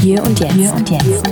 [0.00, 0.52] Hier und jetzt.
[0.52, 1.24] Hier und jetzt.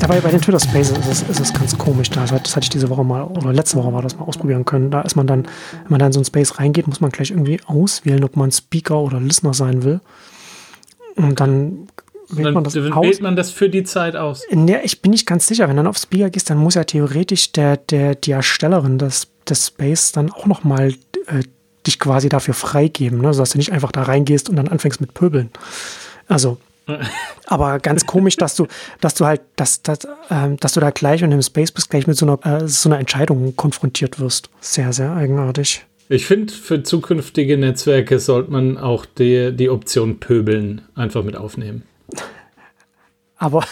[0.00, 2.08] Dabei bei den Twitter Spaces ist es, ist es ganz komisch.
[2.10, 4.90] Da, das hatte ich diese Woche mal, oder letzte Woche war das mal ausprobieren können.
[4.90, 7.30] Da ist man dann, wenn man dann in so ein Space reingeht, muss man gleich
[7.30, 10.00] irgendwie auswählen, ob man Speaker oder Listener sein will.
[11.16, 11.86] Und dann
[12.30, 13.20] wählt Dann man das wählt aus.
[13.20, 14.42] man das für die Zeit aus.
[14.50, 15.68] Ne, ich bin nicht ganz sicher.
[15.68, 19.28] Wenn du dann auf Speaker gehst, dann muss ja theoretisch der, der, die Erstellerin des,
[19.48, 20.94] des Space dann auch nochmal
[21.26, 21.42] äh,
[21.86, 23.32] dich quasi dafür freigeben, ne?
[23.32, 25.50] sodass du nicht einfach da reingehst und dann anfängst mit Pöbeln.
[26.28, 26.58] Also,
[27.46, 28.66] aber ganz komisch, dass du,
[29.00, 30.00] dass du halt, dass, dass,
[30.30, 32.88] ähm, dass du da gleich und im Space bist, gleich mit so einer, äh, so
[32.88, 34.50] einer Entscheidung konfrontiert wirst.
[34.60, 35.84] Sehr, sehr eigenartig.
[36.08, 41.84] Ich finde, für zukünftige Netzwerke sollte man auch die, die Option Pöbeln einfach mit aufnehmen.
[43.40, 43.64] Aber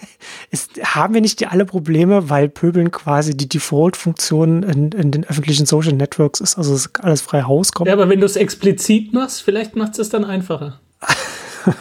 [0.50, 5.24] ist, haben wir nicht die alle Probleme, weil Pöbeln quasi die Default-Funktion in, in den
[5.24, 7.86] öffentlichen Social Networks ist, also es alles frei Haus kommt?
[7.86, 10.80] Ja, aber wenn du es explizit machst, vielleicht macht es dann einfacher.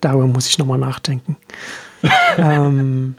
[0.00, 1.36] Darüber muss ich nochmal nachdenken.
[2.36, 3.14] ähm,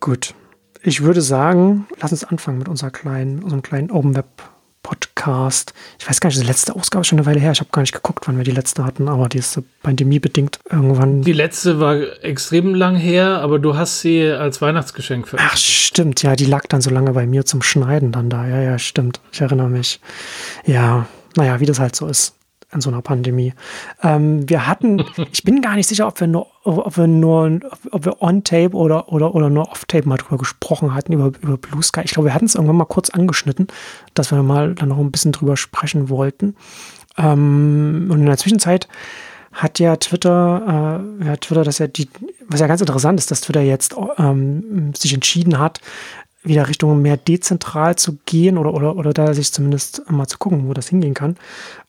[0.00, 0.34] gut.
[0.82, 4.26] Ich würde sagen, lass uns anfangen mit unserer kleinen, unserem kleinen Open Web
[4.82, 5.72] Podcast.
[5.98, 7.52] Ich weiß gar nicht, die letzte Ausgabe ist schon eine Weile her.
[7.52, 10.58] Ich habe gar nicht geguckt, wann wir die letzte hatten, aber die ist so pandemiebedingt
[10.70, 11.22] irgendwann.
[11.22, 15.66] Die letzte war extrem lang her, aber du hast sie als Weihnachtsgeschenk Ach, veröffentlicht.
[15.86, 18.46] stimmt, ja, die lag dann so lange bei mir zum Schneiden dann da.
[18.46, 19.20] Ja, ja, stimmt.
[19.32, 20.00] Ich erinnere mich.
[20.66, 22.34] Ja, naja, wie das halt so ist
[22.72, 23.54] in so einer Pandemie.
[24.02, 28.04] Ähm, wir hatten, ich bin gar nicht sicher, ob wir nur, ob wir nur, ob
[28.04, 32.02] wir on-tape oder, oder, oder nur off-tape mal drüber gesprochen hatten, über, über Blue Sky.
[32.04, 33.68] Ich glaube, wir hatten es irgendwann mal kurz angeschnitten,
[34.14, 36.56] dass wir mal dann noch ein bisschen drüber sprechen wollten.
[37.18, 38.88] Ähm, und in der Zwischenzeit
[39.52, 42.08] hat ja Twitter, äh, ja, Twitter, das ja die,
[42.48, 45.80] was ja ganz interessant ist, dass Twitter jetzt ähm, sich entschieden hat,
[46.44, 50.68] wieder Richtung mehr dezentral zu gehen oder, oder, oder da sich zumindest mal zu gucken,
[50.68, 51.36] wo das hingehen kann.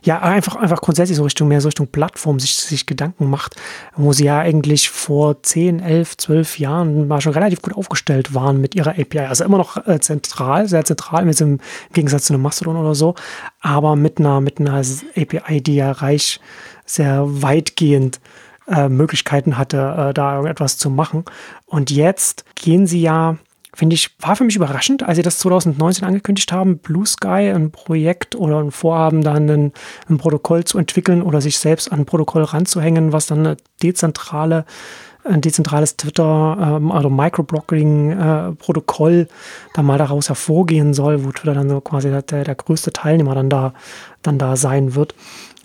[0.03, 3.55] Ja, einfach, einfach grundsätzlich so Richtung mehr so Richtung Plattform sich, sich Gedanken macht,
[3.95, 8.61] wo sie ja eigentlich vor 10, 11, 12 Jahren mal schon relativ gut aufgestellt waren
[8.61, 9.19] mit ihrer API.
[9.19, 11.59] Also immer noch äh, zentral, sehr zentral, mit im
[11.93, 13.15] Gegensatz zu einem Mastodon oder so,
[13.59, 14.75] aber mit einer, mit einer
[15.15, 16.39] API, die ja reich,
[16.85, 18.19] sehr weitgehend
[18.67, 21.25] äh, Möglichkeiten hatte, äh, da irgendetwas zu machen.
[21.65, 23.37] Und jetzt gehen sie ja
[23.73, 27.71] finde ich, war für mich überraschend, als sie das 2019 angekündigt haben, Blue Sky, ein
[27.71, 29.71] Projekt oder ein Vorhaben, dann ein,
[30.09, 34.65] ein Protokoll zu entwickeln oder sich selbst an ein Protokoll ranzuhängen, was dann eine dezentrale,
[35.23, 39.27] ein dezentrales Twitter, ähm, also Microblocking-Protokoll
[39.73, 43.49] da mal daraus hervorgehen soll, wo Twitter dann so quasi der, der größte Teilnehmer dann
[43.49, 43.73] da,
[44.21, 45.15] dann da sein wird.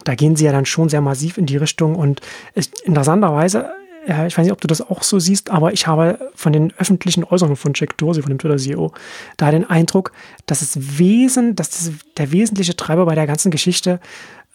[0.04, 2.22] Da gehen sie ja dann schon sehr massiv in die Richtung und
[2.54, 3.70] ist interessanterweise
[4.08, 6.72] ja, ich weiß nicht, ob du das auch so siehst, aber ich habe von den
[6.78, 8.92] öffentlichen Äußerungen von Jack Dorsey, von dem Twitter-CEO,
[9.36, 10.12] da den Eindruck,
[10.46, 14.00] dass es Wesen, dass das der wesentliche Treiber bei der ganzen Geschichte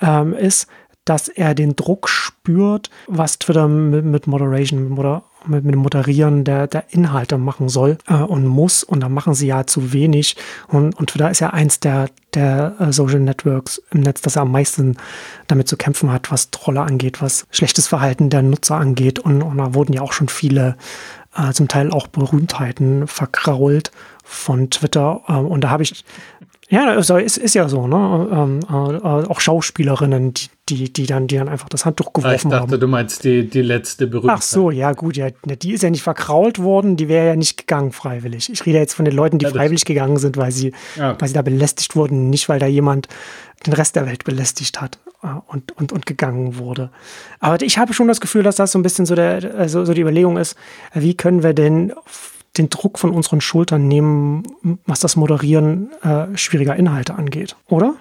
[0.02, 0.68] ähm, ist,
[1.06, 6.44] dass er den Druck spürt, was Twitter mit, mit Moderation oder mit, mit dem Moderieren
[6.44, 8.84] der, der Inhalte machen soll äh, und muss.
[8.84, 10.36] Und da machen sie ja zu wenig.
[10.68, 14.52] Und, und Twitter ist ja eins der, der äh, Social Networks im Netz, das am
[14.52, 14.98] meisten
[15.48, 19.20] damit zu kämpfen hat, was Trolle angeht, was schlechtes Verhalten der Nutzer angeht.
[19.20, 20.78] Und, und da wurden ja auch schon viele,
[21.36, 23.92] äh, zum Teil auch Berühmtheiten verkrault
[24.24, 25.22] von Twitter.
[25.28, 26.06] Ähm, und da habe ich
[26.70, 28.30] ja, also ist, ist ja so, ne?
[28.32, 32.36] Ähm, äh, auch Schauspielerinnen, die, die, die, dann, die dann einfach das Handtuch Ah, geworfen
[32.48, 32.80] ich dachte, haben.
[32.80, 34.38] du meinst die, die letzte Berühmtheit.
[34.40, 37.36] Ach so, ja, gut, ja, ne, die ist ja nicht verkrault worden, die wäre ja
[37.36, 38.50] nicht gegangen freiwillig.
[38.52, 41.20] Ich rede jetzt von den Leuten, die Ja, freiwillig gegangen sind, weil sie, Ja.
[41.20, 43.08] weil sie da belästigt wurden, nicht weil da jemand
[43.66, 46.90] den Rest der Welt belästigt hat äh, und, und, und gegangen wurde.
[47.40, 49.94] Aber ich habe schon das Gefühl, dass das so ein bisschen so, der, also so
[49.94, 50.56] die Überlegung ist,
[50.94, 51.92] wie können wir denn
[52.58, 54.44] den Druck von unseren Schultern nehmen,
[54.86, 57.96] was das Moderieren äh, schwieriger Inhalte angeht, oder?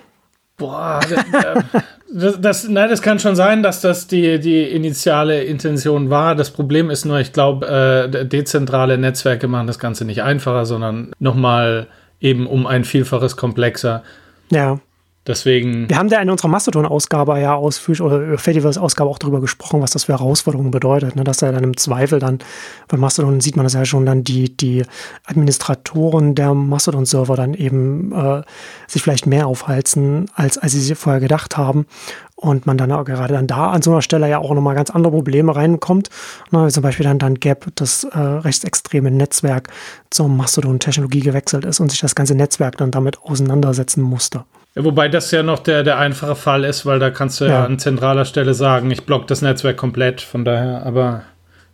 [0.63, 1.01] Boah,
[1.33, 6.37] das, das, das, nein, das kann schon sein, dass das die, die initiale Intention war.
[6.37, 11.11] Das Problem ist nur, ich glaube, äh, dezentrale Netzwerke machen das Ganze nicht einfacher, sondern
[11.19, 11.89] nochmal
[12.21, 14.05] eben um ein Vielfaches komplexer.
[14.53, 14.79] Ja.
[15.25, 19.93] Deswegen, Wir haben da in unserer Mastodon-Ausgabe ja ausführlich oder Fediverse-Ausgabe auch darüber gesprochen, was
[19.93, 21.15] das für Herausforderungen bedeutet.
[21.15, 21.23] Ne?
[21.23, 22.41] Dass da dann im Zweifel dann,
[22.89, 24.85] bei Mastodon sieht man das ja schon, dann die, die
[25.25, 28.43] Administratoren der Mastodon-Server dann eben äh,
[28.89, 31.87] sich vielleicht mehr aufhalten, als, als sie vorher gedacht haben.
[32.35, 34.91] Und man dann auch gerade dann da an so einer Stelle ja auch nochmal ganz
[34.91, 36.11] andere Probleme reinkommt.
[36.51, 36.69] Ne?
[36.73, 39.69] Zum Beispiel dann, dann Gap, das äh, rechtsextreme Netzwerk
[40.11, 44.45] zur Mastodon-Technologie gewechselt ist und sich das ganze Netzwerk dann damit auseinandersetzen musste.
[44.75, 47.65] Wobei das ja noch der, der einfache Fall ist, weil da kannst du ja, Ja.
[47.65, 50.21] an zentraler Stelle sagen, ich block das Netzwerk komplett.
[50.21, 51.23] Von daher, aber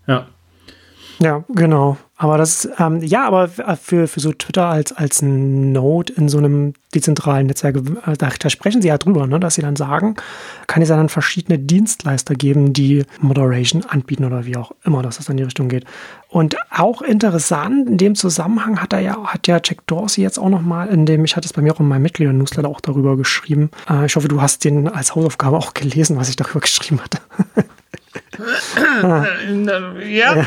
[0.07, 0.27] ja.
[1.21, 1.97] Ja, genau.
[2.21, 6.39] Aber das, ähm, ja, aber äh, für, für so Twitter als, als Node in so
[6.39, 10.17] einem dezentralen Netzwerk, äh, da, da sprechen sie ja drüber, ne, dass sie dann sagen,
[10.67, 15.19] kann es ja dann verschiedene Dienstleister geben, die Moderation anbieten oder wie auch immer, dass
[15.19, 15.85] das in die Richtung geht.
[16.29, 20.51] Und auch interessant, in dem Zusammenhang hat er ja, hat ja Jack Dorsey jetzt auch
[20.51, 23.71] nochmal, in dem, ich hatte es bei mir auch in meinem Mitglieder-Newsletter auch darüber geschrieben.
[23.89, 27.19] Äh, ich hoffe, du hast den als Hausaufgabe auch gelesen, was ich darüber geschrieben hatte.
[30.09, 30.45] Ja.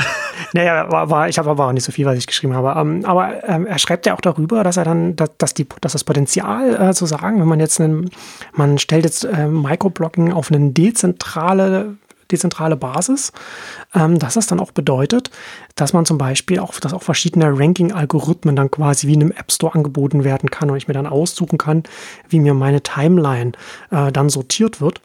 [0.54, 2.80] Naja, war, war, ich habe aber auch nicht so viel, was ich geschrieben habe.
[2.80, 5.94] Ähm, aber ähm, er schreibt ja auch darüber, dass er dann, dass, dass, die, dass
[5.94, 8.10] das Potenzial äh, zu sagen, wenn man jetzt einen,
[8.54, 11.96] man stellt jetzt äh, Microblogging auf eine dezentrale
[12.32, 13.32] dezentrale Basis,
[13.94, 15.30] ähm, dass das dann auch bedeutet,
[15.76, 19.52] dass man zum Beispiel auch, dass auch verschiedene Ranking-Algorithmen dann quasi wie in einem App
[19.52, 21.84] Store angeboten werden kann und ich mir dann aussuchen kann,
[22.30, 23.52] wie mir meine Timeline
[23.92, 25.02] äh, dann sortiert wird.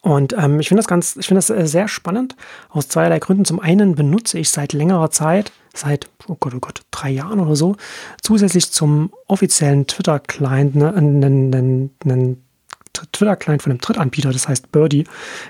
[0.00, 2.34] Und ähm, ich finde das ganz, ich finde das äh, sehr spannend
[2.70, 3.44] aus zweierlei Gründen.
[3.44, 7.56] Zum einen benutze ich seit längerer Zeit, seit, oh Gott, oh Gott, drei Jahren oder
[7.56, 7.76] so,
[8.20, 12.44] zusätzlich zum offiziellen Twitter-Client ne, einen, einen, einen
[12.92, 15.04] Twitter-Client von einem Drittanbieter, das heißt Birdie,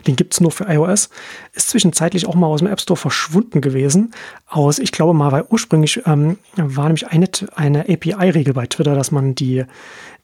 [0.06, 1.10] den gibt es nur für iOS,
[1.52, 4.12] ist zwischenzeitlich auch mal aus dem App Store verschwunden gewesen.
[4.46, 9.10] Aus, ich glaube mal, weil ursprünglich ähm, war nämlich eine, eine API-Regel bei Twitter, dass
[9.10, 9.64] man die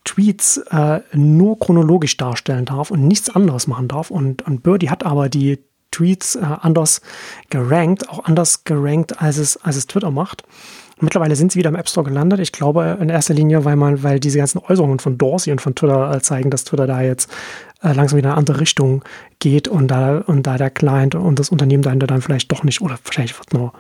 [0.05, 4.11] Tweets äh, nur chronologisch darstellen darf und nichts anderes machen darf.
[4.11, 5.59] Und, und Birdie hat aber die
[5.91, 7.01] Tweets äh, anders
[7.51, 10.45] gerankt, auch anders gerankt, als es, als es Twitter macht.
[11.01, 12.41] Mittlerweile sind sie wieder im App Store gelandet.
[12.41, 15.75] Ich glaube in erster Linie, weil man, weil diese ganzen Äußerungen von Dorsey und von
[15.75, 17.31] Twitter äh, zeigen, dass Twitter da jetzt
[17.83, 19.05] äh, langsam wieder in eine andere Richtung
[19.41, 22.81] geht und da, und da der Client und das Unternehmen dahinter dann vielleicht doch nicht,
[22.81, 23.73] oder vielleicht wird nur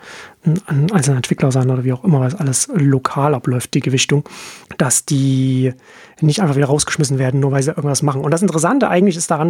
[0.46, 3.80] ein, ein einzelner Entwickler sein oder wie auch immer, weil es alles lokal abläuft, die
[3.80, 4.28] Gewichtung,
[4.76, 5.72] dass die
[6.20, 8.22] nicht einfach wieder rausgeschmissen werden, nur weil sie irgendwas machen.
[8.22, 9.48] Und das Interessante eigentlich ist daran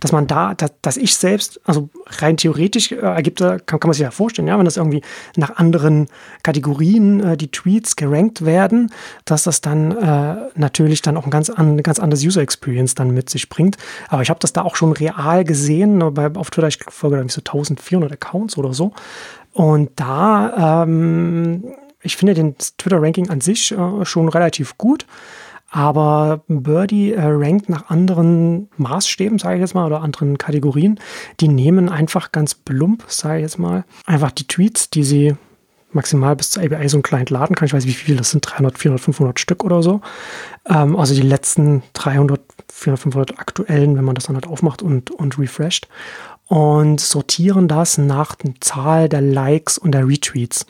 [0.00, 4.02] dass man da, dass, ich selbst, also rein theoretisch äh, ergibt, kann, kann man sich
[4.02, 5.02] ja vorstellen, ja, wenn das irgendwie
[5.36, 6.08] nach anderen
[6.42, 8.92] Kategorien äh, die Tweets gerankt werden,
[9.24, 13.10] dass das dann äh, natürlich dann auch ein ganz, an, ganz anderes User Experience dann
[13.10, 13.76] mit sich bringt.
[14.08, 16.14] Aber ich habe das da auch schon real gesehen.
[16.14, 18.92] Bei, auf Twitter, ich folge da so 1400 Accounts oder so.
[19.52, 21.64] Und da, ähm,
[22.02, 25.06] ich finde den Twitter-Ranking an sich äh, schon relativ gut.
[25.70, 30.98] Aber Birdie äh, rankt nach anderen Maßstäben, sage ich jetzt mal, oder anderen Kategorien.
[31.38, 35.36] Die nehmen einfach ganz plump, sage ich jetzt mal, einfach die Tweets, die sie
[35.92, 37.66] maximal bis zur API so ein Client laden kann.
[37.66, 40.00] Ich weiß nicht, wie viele das sind, 300, 400, 500 Stück oder so.
[40.68, 42.40] Ähm, also die letzten 300,
[42.72, 45.88] 400, 500 aktuellen, wenn man das dann halt aufmacht und, und refresht.
[46.46, 50.66] Und sortieren das nach der Zahl der Likes und der Retweets.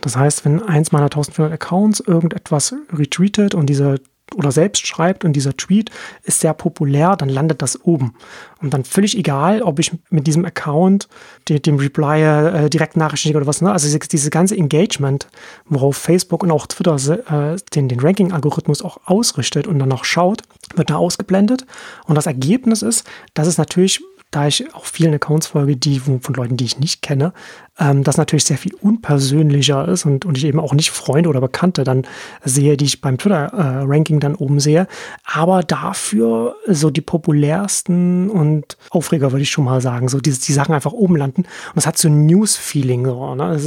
[0.00, 4.00] Das heißt, wenn eins meiner 1400 Accounts irgendetwas retweetet und diese
[4.34, 5.90] oder selbst schreibt und dieser Tweet
[6.22, 8.14] ist sehr populär, dann landet das oben.
[8.60, 11.08] Und dann völlig egal, ob ich mit diesem Account
[11.48, 13.62] dem, dem Reply äh, direkt Nachrichten oder was.
[13.62, 13.72] Ne?
[13.72, 15.28] Also diese, diese, ganze Engagement,
[15.66, 20.42] worauf Facebook und auch Twitter äh, den, den Ranking-Algorithmus auch ausrichtet und dann auch schaut,
[20.74, 21.66] wird da ausgeblendet.
[22.06, 26.20] Und das Ergebnis ist, dass es natürlich da ich auch vielen Accounts folge, die von
[26.34, 27.32] Leuten, die ich nicht kenne,
[27.78, 31.40] ähm, das natürlich sehr viel unpersönlicher ist und, und ich eben auch nicht Freunde oder
[31.40, 32.06] Bekannte dann
[32.44, 34.86] sehe, die ich beim Twitter-Ranking äh, dann oben sehe.
[35.24, 40.52] Aber dafür so die populärsten und Aufreger, würde ich schon mal sagen, so die, die
[40.52, 41.42] Sachen einfach oben landen.
[41.42, 43.06] Und das hat so ein News-Feeling.
[43.06, 43.58] So, ne?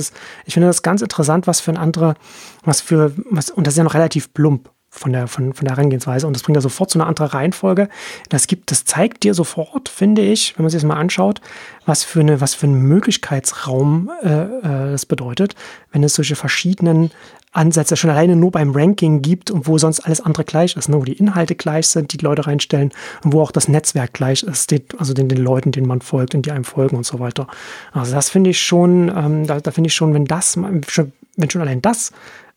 [0.45, 2.15] ich finde das ganz interessant, was für ein anderer,
[2.63, 5.77] was für, was, und das ist ja noch relativ plump von der, von, von der
[5.77, 7.87] Herangehensweise und das bringt ja sofort zu einer anderen Reihenfolge.
[8.27, 11.39] Das gibt, das zeigt dir sofort, finde ich, wenn man sich das mal anschaut,
[11.85, 15.55] was für eine, was für einen Möglichkeitsraum äh, äh, das bedeutet,
[15.93, 17.09] wenn es solche verschiedenen
[17.53, 20.97] Ansätze schon alleine nur beim Ranking gibt und wo sonst alles andere gleich ist, ne?
[20.97, 22.91] wo die Inhalte gleich sind, die, die Leute reinstellen
[23.23, 26.35] und wo auch das Netzwerk gleich ist, die, also den, den Leuten, denen man folgt
[26.35, 27.47] und die einem folgen und so weiter.
[27.93, 31.61] Also das finde ich schon, ähm, da, da finde ich schon, wenn das, wenn schon
[31.61, 32.11] allein das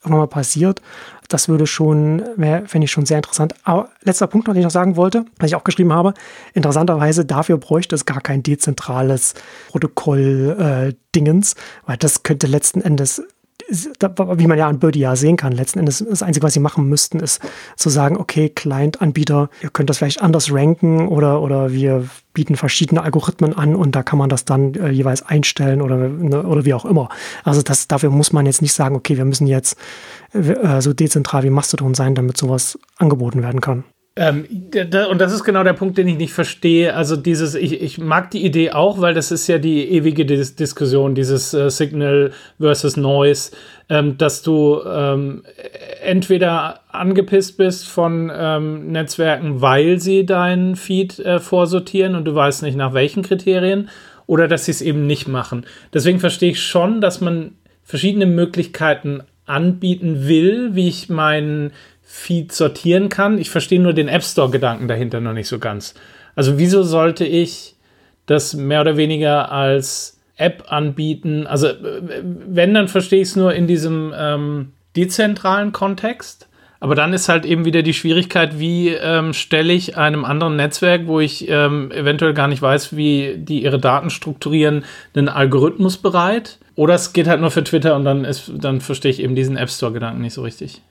[0.04, 0.80] irgendwann mal passiert,
[1.28, 3.54] das würde schon, fände ich schon sehr interessant.
[3.64, 6.14] Aber letzter Punkt, den ich noch sagen wollte, was ich auch geschrieben habe,
[6.52, 9.34] interessanterweise, dafür bräuchte es gar kein dezentrales
[9.68, 11.56] Protokoll-Dingens, äh,
[11.86, 13.22] weil das könnte letzten Endes
[13.68, 16.88] wie man ja an Birdie ja sehen kann, letzten Endes das Einzige, was sie machen
[16.88, 17.40] müssten, ist
[17.76, 23.02] zu sagen, okay, Client-Anbieter, ihr könnt das vielleicht anders ranken oder, oder wir bieten verschiedene
[23.02, 26.74] Algorithmen an und da kann man das dann äh, jeweils einstellen oder, ne, oder wie
[26.74, 27.08] auch immer.
[27.44, 29.76] Also das, dafür muss man jetzt nicht sagen, okay, wir müssen jetzt
[30.32, 33.84] äh, so dezentral wie Mastodon sein, damit sowas angeboten werden kann.
[34.16, 34.46] Ähm,
[35.10, 36.94] und das ist genau der Punkt, den ich nicht verstehe.
[36.94, 40.54] Also dieses, ich, ich mag die Idee auch, weil das ist ja die ewige Dis
[40.54, 42.30] Diskussion, dieses äh, Signal
[42.60, 43.50] versus Noise,
[43.88, 45.42] ähm, dass du ähm,
[46.00, 52.62] entweder angepisst bist von ähm, Netzwerken, weil sie deinen Feed äh, vorsortieren und du weißt
[52.62, 53.88] nicht nach welchen Kriterien,
[54.26, 55.66] oder dass sie es eben nicht machen.
[55.92, 61.72] Deswegen verstehe ich schon, dass man verschiedene Möglichkeiten anbieten will, wie ich meinen
[62.04, 63.38] Feed sortieren kann.
[63.38, 65.94] Ich verstehe nur den App Store-Gedanken dahinter noch nicht so ganz.
[66.36, 67.74] Also wieso sollte ich
[68.26, 71.46] das mehr oder weniger als App anbieten?
[71.46, 71.68] Also
[72.22, 76.48] wenn, dann verstehe ich es nur in diesem ähm, dezentralen Kontext.
[76.80, 81.06] Aber dann ist halt eben wieder die Schwierigkeit, wie ähm, stelle ich einem anderen Netzwerk,
[81.06, 84.84] wo ich ähm, eventuell gar nicht weiß, wie die ihre Daten strukturieren,
[85.14, 86.58] einen Algorithmus bereit.
[86.74, 89.56] Oder es geht halt nur für Twitter und dann, ist, dann verstehe ich eben diesen
[89.56, 90.82] App Store-Gedanken nicht so richtig.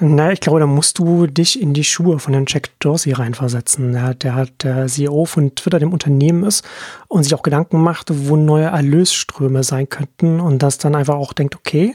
[0.00, 3.92] Na, ich glaube, da musst du dich in die Schuhe von dem Jack Dorsey reinversetzen.
[3.92, 6.64] Der, der, der CEO von Twitter, dem Unternehmen ist
[7.08, 11.32] und sich auch Gedanken macht, wo neue Erlösströme sein könnten und das dann einfach auch
[11.32, 11.94] denkt, okay,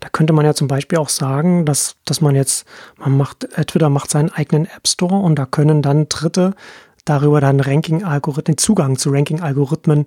[0.00, 2.64] da könnte man ja zum Beispiel auch sagen, dass, dass man jetzt,
[2.96, 6.54] man macht, äh, Twitter macht seinen eigenen App Store und da können dann Dritte
[7.04, 10.04] darüber dann Ranking-Algorithmen, Zugang zu Ranking-Algorithmen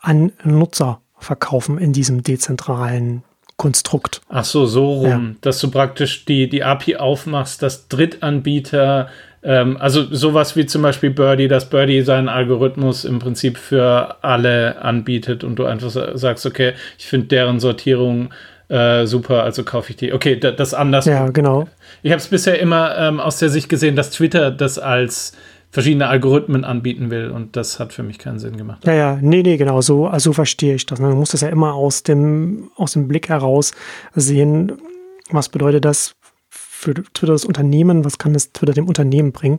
[0.00, 3.22] an Nutzer verkaufen in diesem dezentralen
[3.56, 4.20] Konstrukt.
[4.28, 5.36] Ach so, so rum, ja.
[5.40, 9.08] dass du praktisch die, die API aufmachst, dass Drittanbieter,
[9.42, 14.82] ähm, also sowas wie zum Beispiel Birdie, dass Birdie seinen Algorithmus im Prinzip für alle
[14.82, 18.30] anbietet und du einfach sagst, okay, ich finde deren Sortierung
[18.68, 20.12] äh, super, also kaufe ich die.
[20.12, 21.04] Okay, das anders.
[21.04, 21.68] Ja, genau.
[22.02, 25.32] Ich habe es bisher immer ähm, aus der Sicht gesehen, dass Twitter das als
[25.74, 28.86] verschiedene Algorithmen anbieten will und das hat für mich keinen Sinn gemacht.
[28.86, 31.00] Ja, ja, nee, nee, genau, so, also verstehe ich das.
[31.00, 33.72] Man muss das ja immer aus dem, aus dem Blick heraus
[34.14, 34.70] sehen,
[35.30, 36.14] was bedeutet das
[36.48, 39.58] für Twitter das Unternehmen, was kann das Twitter dem Unternehmen bringen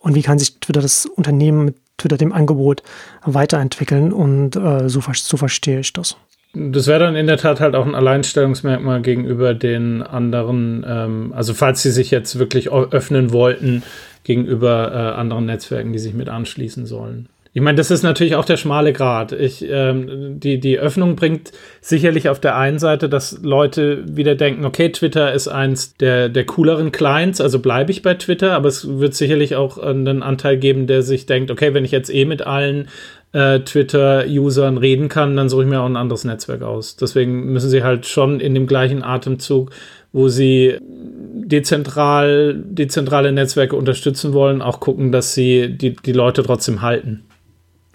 [0.00, 2.82] und wie kann sich Twitter das Unternehmen mit Twitter dem Angebot
[3.24, 6.16] weiterentwickeln und äh, so, so verstehe ich das.
[6.54, 10.84] Das wäre dann in der Tat halt auch ein Alleinstellungsmerkmal gegenüber den anderen.
[10.86, 13.84] Ähm, also falls sie sich jetzt wirklich öffnen wollten,
[14.24, 17.28] gegenüber äh, anderen Netzwerken, die sich mit anschließen sollen.
[17.54, 19.32] Ich meine, das ist natürlich auch der schmale Grad.
[19.32, 21.52] Ich, ähm, die, die Öffnung bringt
[21.82, 26.46] sicherlich auf der einen Seite, dass Leute wieder denken, okay, Twitter ist eins der, der
[26.46, 30.86] cooleren Clients, also bleibe ich bei Twitter, aber es wird sicherlich auch einen Anteil geben,
[30.86, 32.88] der sich denkt, okay, wenn ich jetzt eh mit allen
[33.32, 36.96] äh, Twitter-Usern reden kann, dann suche ich mir auch ein anderes Netzwerk aus.
[36.96, 39.72] Deswegen müssen sie halt schon in dem gleichen Atemzug,
[40.12, 46.82] wo sie dezentral, dezentrale Netzwerke unterstützen wollen, auch gucken, dass sie die, die Leute trotzdem
[46.82, 47.24] halten.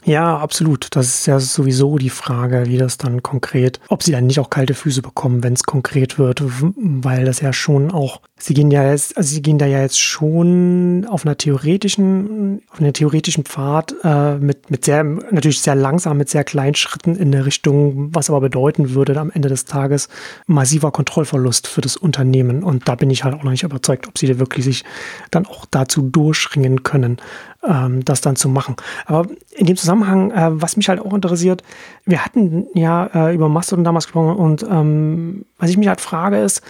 [0.08, 0.88] Ja, absolut.
[0.92, 4.50] Das ist ja sowieso die Frage, wie das dann konkret, ob sie dann nicht auch
[4.50, 8.90] kalte Füße bekommen, wenn es konkret wird, weil das ja schon auch, sie gehen ja
[8.90, 13.96] jetzt, also sie gehen da ja jetzt schon auf einer theoretischen, auf einer theoretischen Pfad
[14.06, 18.30] äh, mit, mit sehr, natürlich sehr langsam, mit sehr kleinen Schritten in eine Richtung, was
[18.30, 20.08] aber bedeuten würde am Ende des Tages
[20.46, 22.64] massiver Kontrollverlust für das Unternehmen.
[22.64, 24.86] Und da bin ich halt auch noch nicht überzeugt, ob sie da wirklich sich
[25.32, 27.18] dann auch dazu durchringen können
[27.64, 28.76] ähm, das dann zu machen.
[29.06, 31.64] Aber in dem Zusammenhang, äh, was mich halt auch interessiert,
[32.06, 36.38] wir hatten ja äh, über Mastodon damals gesprochen und ähm, was ich mich halt frage
[36.38, 36.62] ist,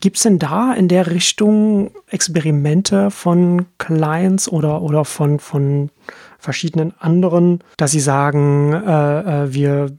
[0.00, 5.90] Gibt es denn da in der Richtung Experimente von Clients oder, oder von, von
[6.38, 9.98] verschiedenen anderen, dass sie sagen, äh, äh wir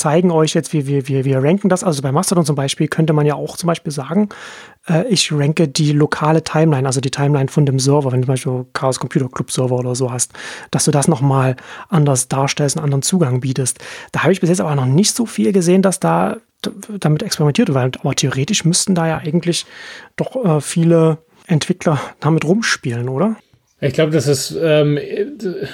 [0.00, 1.84] zeigen euch jetzt, wie wir, wir, wir ranken das.
[1.84, 4.30] Also bei Mastodon zum Beispiel könnte man ja auch zum Beispiel sagen,
[4.88, 8.32] äh, ich ranke die lokale Timeline, also die Timeline von dem Server, wenn du zum
[8.32, 10.32] Beispiel Chaos Computer Club Server oder so hast,
[10.70, 11.56] dass du das nochmal
[11.90, 13.78] anders darstellst, einen anderen Zugang bietest.
[14.12, 16.38] Da habe ich bis jetzt aber noch nicht so viel gesehen, dass da
[16.98, 19.66] damit experimentiert wird, aber theoretisch müssten da ja eigentlich
[20.16, 23.36] doch äh, viele Entwickler damit rumspielen, oder?
[23.82, 24.98] Ich glaube, das ist ähm,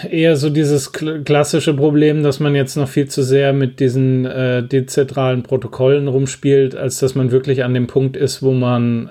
[0.09, 4.63] eher so dieses klassische Problem, dass man jetzt noch viel zu sehr mit diesen äh,
[4.63, 9.11] dezentralen Protokollen rumspielt, als dass man wirklich an dem Punkt ist, wo man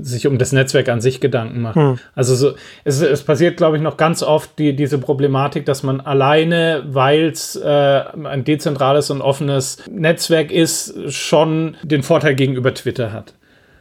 [0.00, 1.76] sich um das Netzwerk an sich Gedanken macht.
[1.76, 1.98] Hm.
[2.14, 2.54] Also so,
[2.84, 7.26] es, es passiert, glaube ich, noch ganz oft die, diese Problematik, dass man alleine, weil
[7.26, 13.34] es äh, ein dezentrales und offenes Netzwerk ist, schon den Vorteil gegenüber Twitter hat.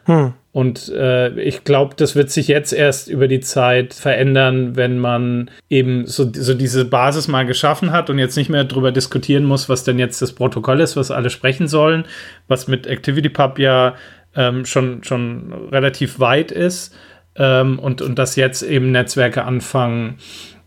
[0.05, 0.33] Hm.
[0.51, 5.51] Und äh, ich glaube, das wird sich jetzt erst über die Zeit verändern, wenn man
[5.69, 9.67] eben so, so diese Basis mal geschaffen hat und jetzt nicht mehr darüber diskutieren muss,
[9.67, 12.05] was denn jetzt das Protokoll ist, was alle sprechen sollen,
[12.47, 13.95] was mit ActivityPub ja
[14.33, 16.95] ähm, schon, schon relativ weit ist.
[17.35, 20.19] Ähm, und, und dass jetzt eben Netzwerke anfangen,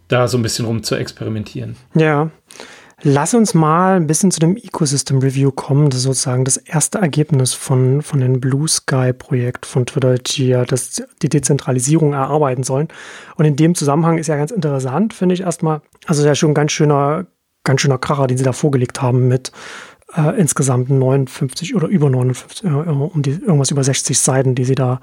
[0.08, 1.76] da so ein bisschen rum zu experimentieren.
[1.94, 2.30] Ja,
[3.02, 5.88] Lass uns mal ein bisschen zu dem Ecosystem Review kommen.
[5.88, 10.48] Das ist sozusagen das erste Ergebnis von, von dem Blue Sky Projekt von Twitter, die
[10.48, 12.88] ja das, die Dezentralisierung erarbeiten sollen.
[13.36, 15.80] Und in dem Zusammenhang ist ja ganz interessant, finde ich erstmal.
[16.06, 17.26] Also ja schon ein ganz schöner,
[17.62, 19.52] ganz schöner Kracher, den sie da vorgelegt haben mit
[20.16, 24.74] äh, insgesamt 59 oder über 59, äh, um die, irgendwas über 60 Seiten, die sie
[24.74, 25.00] da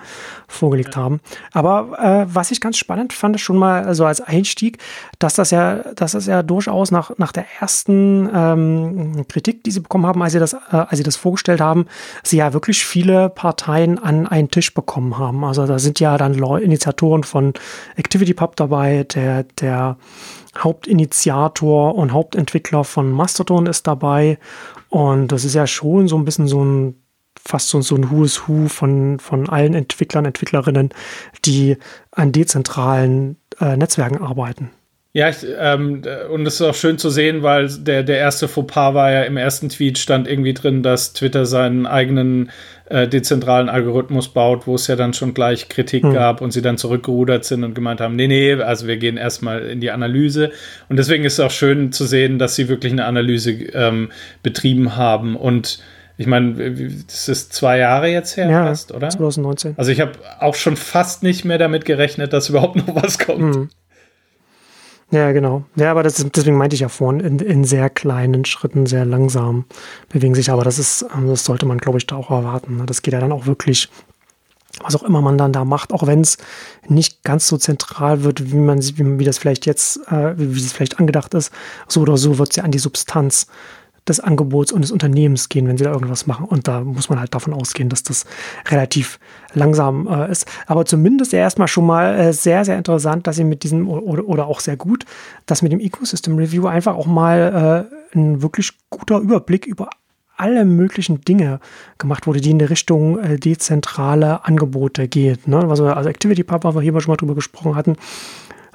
[0.47, 1.01] vorgelegt ja.
[1.01, 1.19] haben.
[1.53, 4.79] Aber äh, was ich ganz spannend fand, schon mal so also als Einstieg,
[5.19, 9.81] dass das ja, dass das ja durchaus nach, nach der ersten ähm, Kritik, die sie
[9.81, 11.85] bekommen haben, als sie das, äh, als sie das vorgestellt haben,
[12.24, 15.43] sie ja wirklich viele Parteien an einen Tisch bekommen haben.
[15.43, 17.53] Also da sind ja dann Initiatoren von
[17.97, 19.97] ActivityPub dabei, der, der
[20.57, 24.38] Hauptinitiator und Hauptentwickler von Mastodon ist dabei.
[24.95, 26.95] Und das ist ja schon so ein bisschen so ein,
[27.37, 30.91] fast so, ein Who is Who von, von allen Entwicklern, Entwicklerinnen,
[31.43, 31.75] die
[32.11, 34.71] an dezentralen äh, Netzwerken arbeiten.
[35.15, 38.93] Ja, ich, ähm, und es ist auch schön zu sehen, weil der, der erste Fauxpas
[38.95, 42.51] war ja im ersten Tweet stand irgendwie drin, dass Twitter seinen eigenen
[42.89, 46.12] äh, dezentralen Algorithmus baut, wo es ja dann schon gleich Kritik hm.
[46.12, 49.62] gab und sie dann zurückgerudert sind und gemeint haben, nee, nee, also wir gehen erstmal
[49.62, 50.51] in die Analyse.
[50.89, 54.12] Und deswegen ist es auch schön zu sehen, dass sie wirklich eine Analyse ähm,
[54.43, 55.79] betrieben haben und
[56.17, 56.72] ich meine,
[57.07, 59.10] das ist zwei Jahre jetzt her ja, fast, oder?
[59.10, 59.75] 2019.
[59.77, 63.55] Also ich habe auch schon fast nicht mehr damit gerechnet, dass überhaupt noch was kommt.
[63.55, 63.69] Hm.
[65.12, 65.63] Ja, genau.
[65.75, 69.05] Ja, aber das ist, deswegen meinte ich ja vorhin, in, in, sehr kleinen Schritten, sehr
[69.05, 69.65] langsam
[70.09, 70.50] bewegen sich.
[70.50, 72.77] Aber das ist, ähm, das sollte man, glaube ich, da auch erwarten.
[72.77, 72.85] Ne?
[72.85, 73.89] Das geht ja dann auch wirklich,
[74.81, 76.38] was auch immer man dann da macht, auch wenn es
[76.88, 80.74] nicht ganz so zentral wird, wie man wie, wie das vielleicht jetzt, äh, wie, es
[80.74, 81.51] vielleicht angedacht ist.
[81.88, 83.47] So oder so wird es ja an die Substanz
[84.07, 86.45] des Angebots und des Unternehmens gehen, wenn sie da irgendwas machen.
[86.45, 88.25] Und da muss man halt davon ausgehen, dass das
[88.69, 89.19] relativ
[89.53, 90.45] langsam äh, ist.
[90.67, 94.47] Aber zumindest erstmal schon mal äh, sehr, sehr interessant, dass sie mit diesem oder, oder
[94.47, 95.05] auch sehr gut,
[95.45, 99.89] dass mit dem Ecosystem Review einfach auch mal äh, ein wirklich guter Überblick über
[100.38, 101.59] alle möglichen Dinge
[101.97, 105.47] gemacht wurde, die in die Richtung äh, dezentrale Angebote geht.
[105.47, 105.57] Ne?
[105.57, 107.95] Also, also Activity Pub, was wir hier schon mal drüber gesprochen hatten,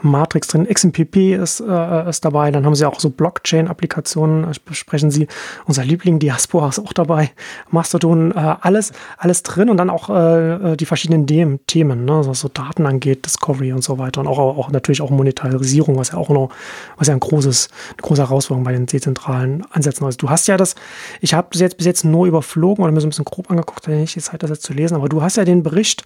[0.02, 5.26] Matrix drin, XMPP ist, äh, ist dabei, dann haben sie auch so Blockchain-Applikationen, besprechen sie.
[5.66, 7.30] Unser Liebling Diaspora ist auch dabei,
[7.71, 12.23] Mastodon, äh, alles, alles drin und dann auch äh, äh die verschiedenen Dem Themen, ne?
[12.25, 16.12] was so Daten angeht, Discovery und so weiter und auch, auch natürlich auch Monetarisierung, was
[16.12, 16.50] ja auch noch,
[16.97, 20.23] was ja ein großes, eine große Herausforderung bei den dezentralen Ansätzen ist.
[20.23, 20.75] Du hast ja das,
[21.21, 23.87] ich habe das jetzt bis jetzt nur überflogen oder mir so ein bisschen grob angeguckt,
[23.87, 26.04] hatte nicht die Zeit, das jetzt zu lesen, aber du hast ja den Bericht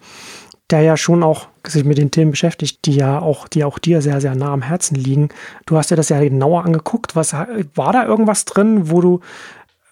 [0.70, 4.00] der ja schon auch sich mit den Themen beschäftigt, die ja auch, die auch dir
[4.00, 5.28] sehr, sehr nah am Herzen liegen.
[5.66, 7.16] Du hast dir das ja genauer angeguckt.
[7.16, 9.20] Was war da irgendwas drin, wo du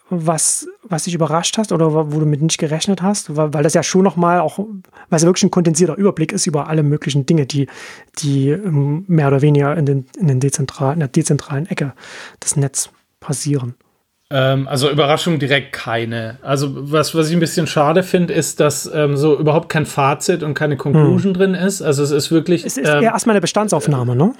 [0.08, 3.34] was, was dich überrascht hast oder wo du mit nicht gerechnet hast?
[3.36, 6.68] Weil, weil das ja schon nochmal auch, weil es wirklich ein kondensierter Überblick ist über
[6.68, 7.66] alle möglichen Dinge, die,
[8.18, 11.94] die ähm, mehr oder weniger in, den, in, den dezentralen, in der dezentralen Ecke
[12.42, 13.74] des Netzes passieren.
[14.34, 16.38] Ähm, also Überraschung direkt keine.
[16.40, 20.42] Also was, was ich ein bisschen schade finde, ist, dass ähm, so überhaupt kein Fazit
[20.42, 21.34] und keine Conclusion hm.
[21.34, 21.82] drin ist.
[21.82, 22.64] Also es ist wirklich.
[22.64, 24.32] Es ist ähm, erstmal eine Bestandsaufnahme, ne?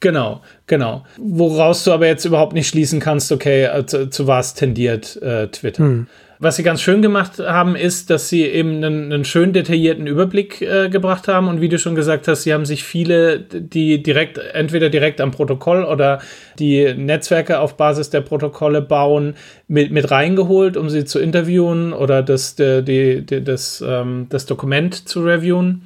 [0.00, 1.04] Genau, genau.
[1.18, 5.48] Woraus du aber jetzt überhaupt nicht schließen kannst, okay, äh, zu, zu was tendiert äh,
[5.48, 5.84] Twitter.
[5.84, 6.06] Hm.
[6.40, 10.62] Was sie ganz schön gemacht haben, ist, dass sie eben einen, einen schön detaillierten Überblick
[10.62, 11.48] äh, gebracht haben.
[11.48, 15.32] Und wie du schon gesagt hast, sie haben sich viele, die direkt, entweder direkt am
[15.32, 16.20] Protokoll oder
[16.60, 19.34] die Netzwerke auf Basis der Protokolle bauen,
[19.66, 25.08] mit, mit reingeholt, um sie zu interviewen oder das, die, die, das, ähm, das Dokument
[25.08, 25.82] zu reviewen.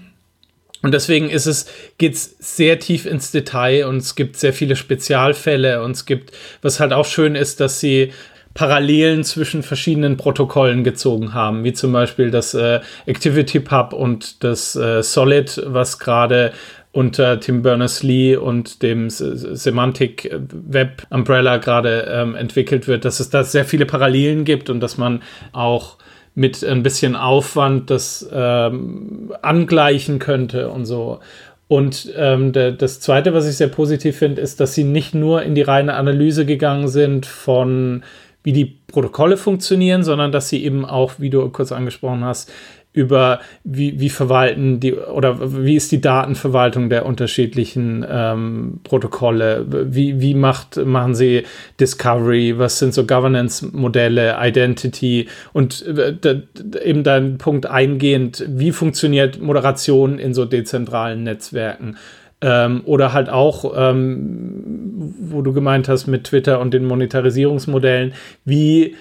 [0.83, 5.83] Und deswegen ist es, geht's sehr tief ins Detail und es gibt sehr viele Spezialfälle
[5.83, 8.13] und es gibt, was halt auch schön ist, dass sie
[8.55, 15.03] Parallelen zwischen verschiedenen Protokollen gezogen haben, wie zum Beispiel das äh, ActivityPub und das äh,
[15.03, 16.53] Solid, was gerade
[16.93, 23.45] unter Tim Berners-Lee und dem Semantic Web Umbrella gerade ähm, entwickelt wird, dass es da
[23.45, 25.97] sehr viele Parallelen gibt und dass man auch
[26.35, 31.21] mit ein bisschen Aufwand das ähm, angleichen könnte und so.
[31.69, 35.43] Und ähm, der, das Zweite, was ich sehr positiv finde, ist, dass sie nicht nur
[35.43, 38.03] in die reine Analyse gegangen sind von
[38.43, 42.51] wie die Protokolle funktionieren, sondern dass sie eben auch, wie du kurz angesprochen hast,
[42.95, 50.21] über wie, wie verwalten die oder wie ist die Datenverwaltung der unterschiedlichen ähm, Protokolle, wie,
[50.21, 51.45] wie macht, machen sie
[51.81, 55.29] Discovery, was sind so Governance-Modelle, Identity?
[55.55, 56.43] Und äh,
[56.85, 61.97] eben dein Punkt eingehend, wie funktioniert Moderation in so dezentralen Netzwerken
[62.43, 68.13] ähm, oder halt auch, ähm, wo du gemeint hast mit Twitter und den Monetarisierungsmodellen,
[68.45, 68.97] wie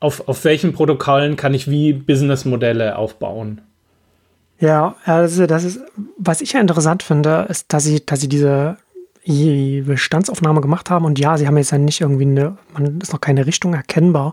[0.00, 3.60] auf, auf welchen Protokollen kann ich wie Businessmodelle aufbauen?
[4.58, 5.80] Ja, also das ist,
[6.16, 8.76] was ich ja interessant finde, ist, dass sie, dass sie diese
[9.26, 13.20] Bestandsaufnahme gemacht haben und ja, sie haben jetzt ja nicht irgendwie eine, man ist noch
[13.20, 14.32] keine Richtung erkennbar,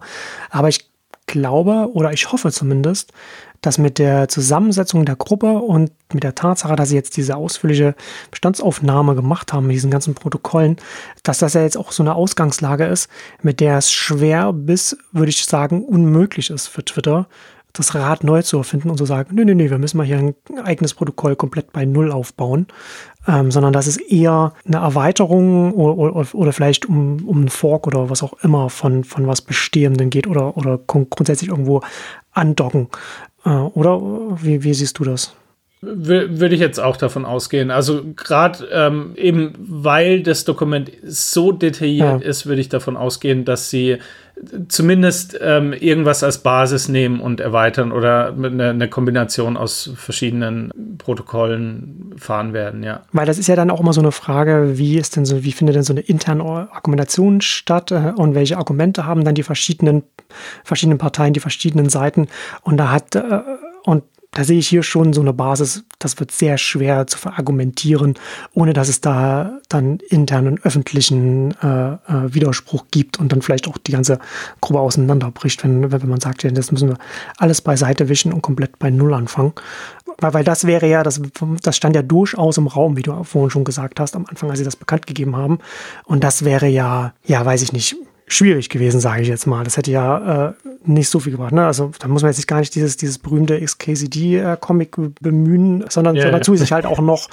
[0.49, 0.89] aber ich
[1.27, 3.11] glaube oder ich hoffe zumindest,
[3.65, 7.95] dass mit der Zusammensetzung der Gruppe und mit der Tatsache, dass sie jetzt diese ausführliche
[8.31, 10.77] Bestandsaufnahme gemacht haben mit diesen ganzen Protokollen,
[11.23, 13.09] dass das ja jetzt auch so eine Ausgangslage ist,
[13.41, 17.27] mit der es schwer bis, würde ich sagen, unmöglich ist für Twitter,
[17.77, 20.17] das Rad neu zu erfinden und zu sagen, nee, nee, nee, wir müssen mal hier
[20.17, 22.67] ein eigenes Protokoll komplett bei Null aufbauen,
[23.27, 27.87] ähm, sondern dass es eher eine Erweiterung oder, oder, oder vielleicht um, um einen Fork
[27.87, 31.81] oder was auch immer von, von was Bestehendem geht oder, oder grundsätzlich irgendwo
[32.31, 32.87] andocken.
[33.45, 34.01] Äh, oder
[34.41, 35.33] wie, wie siehst du das?
[35.81, 37.69] Würde ich jetzt auch davon ausgehen.
[37.69, 42.27] Also gerade ähm, eben weil das Dokument so detailliert ja.
[42.27, 43.97] ist, würde ich davon ausgehen, dass sie
[44.67, 52.13] zumindest ähm, irgendwas als Basis nehmen und erweitern oder eine, eine, Kombination aus verschiedenen Protokollen
[52.17, 53.01] fahren werden, ja.
[53.11, 55.51] Weil das ist ja dann auch immer so eine Frage, wie ist denn so, wie
[55.51, 60.03] findet denn so eine interne Argumentation statt äh, und welche Argumente haben dann die verschiedenen,
[60.63, 62.27] verschiedenen Parteien, die verschiedenen Seiten
[62.61, 63.41] und da hat äh,
[63.85, 64.03] und
[64.35, 68.15] da sehe ich hier schon so eine Basis, das wird sehr schwer zu verargumentieren,
[68.53, 71.97] ohne dass es da dann internen öffentlichen äh, äh,
[72.33, 74.19] Widerspruch gibt und dann vielleicht auch die ganze
[74.59, 76.97] Gruppe auseinanderbricht, wenn, wenn man sagt, ja, das müssen wir
[77.37, 79.53] alles beiseite wischen und komplett bei Null anfangen.
[80.17, 81.21] Weil, weil das wäre ja, das,
[81.63, 84.59] das stand ja durchaus im Raum, wie du vorhin schon gesagt hast, am Anfang, als
[84.59, 85.59] sie das bekannt gegeben haben.
[86.03, 87.95] Und das wäre ja, ja, weiß ich nicht,
[88.27, 89.63] schwierig gewesen, sage ich jetzt mal.
[89.63, 91.53] Das hätte ja äh, nicht so viel gebracht.
[91.53, 91.65] Ne?
[91.65, 96.23] Also da muss man jetzt gar nicht dieses, dieses berühmte XKCD-Comic äh, bemühen, sondern, ja,
[96.23, 96.45] sondern ja.
[96.45, 97.29] zusätzlich halt auch noch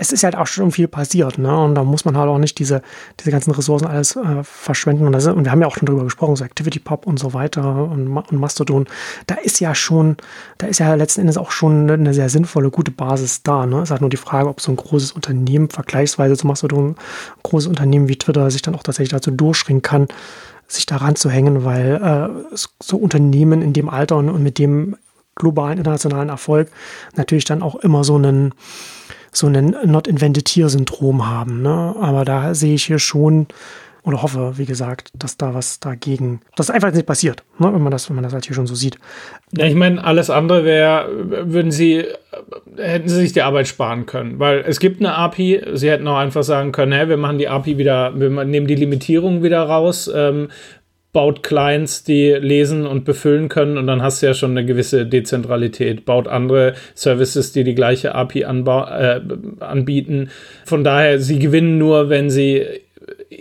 [0.00, 1.54] es ist halt auch schon viel passiert, ne?
[1.54, 2.80] Und da muss man halt auch nicht diese,
[3.20, 5.06] diese ganzen Ressourcen alles äh, verschwenden.
[5.06, 7.84] Und, das, und wir haben ja auch schon drüber gesprochen, so ActivityPub und so weiter
[7.84, 8.86] und, und Mastodon.
[9.26, 10.16] Da ist ja schon,
[10.56, 13.66] da ist ja letzten Endes auch schon eine sehr sinnvolle, gute Basis da.
[13.66, 13.76] Ne?
[13.76, 16.96] Es ist halt nur die Frage, ob so ein großes Unternehmen vergleichsweise zu Mastodon, ein
[17.42, 20.08] großes Unternehmen wie Twitter sich dann auch tatsächlich dazu durchringen kann,
[20.66, 24.96] sich daran zu hängen, weil äh, so Unternehmen in dem Alter und, und mit dem
[25.34, 26.70] globalen internationalen Erfolg
[27.16, 28.54] natürlich dann auch immer so einen
[29.32, 31.62] so ein Not Invented Here Syndrom haben.
[31.62, 31.94] Ne?
[32.00, 33.46] Aber da sehe ich hier schon
[34.02, 37.72] oder hoffe, wie gesagt, dass da was dagegen, dass einfach nicht passiert, ne?
[37.72, 38.98] wenn man das, wenn man das halt hier schon so sieht.
[39.52, 41.06] Ja, ich meine, alles andere wäre,
[41.52, 42.06] würden sie,
[42.76, 46.16] hätten sie sich die Arbeit sparen können, weil es gibt eine API, sie hätten auch
[46.16, 50.10] einfach sagen können, hey, wir machen die API wieder, wir nehmen die Limitierung wieder raus,
[50.12, 50.48] ähm,
[51.12, 55.06] baut Clients, die lesen und befüllen können und dann hast du ja schon eine gewisse
[55.06, 56.04] Dezentralität.
[56.04, 59.20] Baut andere Services, die die gleiche API äh,
[59.60, 60.30] anbieten.
[60.64, 62.64] Von daher, sie gewinnen nur, wenn sie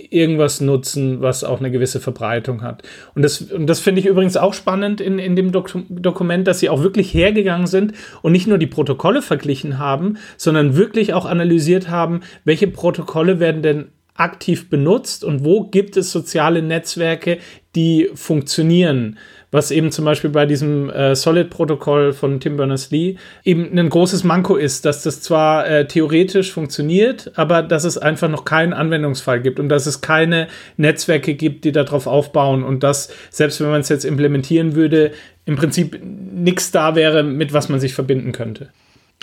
[0.09, 2.83] irgendwas nutzen, was auch eine gewisse Verbreitung hat.
[3.15, 6.59] Und das, und das finde ich übrigens auch spannend in, in dem Dok Dokument, dass
[6.59, 11.25] sie auch wirklich hergegangen sind und nicht nur die Protokolle verglichen haben, sondern wirklich auch
[11.25, 17.37] analysiert haben, welche Protokolle werden denn aktiv benutzt und wo gibt es soziale Netzwerke,
[17.75, 19.17] die funktionieren.
[19.51, 24.55] Was eben zum Beispiel bei diesem äh, Solid-Protokoll von Tim Berners-Lee eben ein großes Manko
[24.55, 29.59] ist, dass das zwar äh, theoretisch funktioniert, aber dass es einfach noch keinen Anwendungsfall gibt
[29.59, 33.89] und dass es keine Netzwerke gibt, die darauf aufbauen und dass, selbst wenn man es
[33.89, 35.13] jetzt implementieren würde,
[35.45, 38.69] im Prinzip nichts da wäre, mit was man sich verbinden könnte.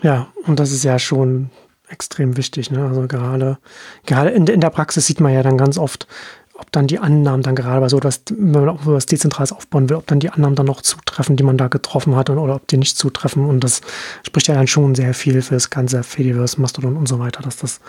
[0.03, 1.51] Ja, und das ist ja schon
[1.89, 2.71] extrem wichtig.
[2.71, 2.85] Ne?
[2.85, 3.59] Also gerade,
[4.07, 6.09] gerade in, in der Praxis sieht man ja dann ganz oft,
[6.59, 9.89] ob dann die Annahmen dann gerade bei so etwas, wenn man auch was Dezentrales aufbauen
[9.89, 12.67] will, ob dann die Annahmen dann noch zutreffen, die man da getroffen hat, oder ob
[12.69, 13.45] die nicht zutreffen.
[13.45, 13.81] Und das
[14.27, 17.57] spricht ja dann schon sehr viel für das ganze Fediverse, Mastodon und so weiter, dass
[17.59, 17.81] das,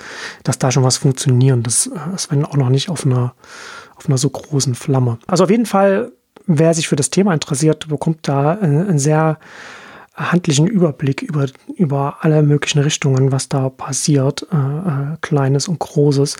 [0.44, 1.66] dass da schon was funktioniert.
[1.66, 3.34] Das ist wenn auch noch nicht auf einer,
[3.96, 5.18] auf einer so großen Flamme.
[5.28, 6.12] Also auf jeden Fall,
[6.46, 9.40] wer sich für das Thema interessiert, bekommt da ein sehr
[10.18, 16.38] handlichen Überblick über, über alle möglichen Richtungen, was da passiert, äh, äh, Kleines und Großes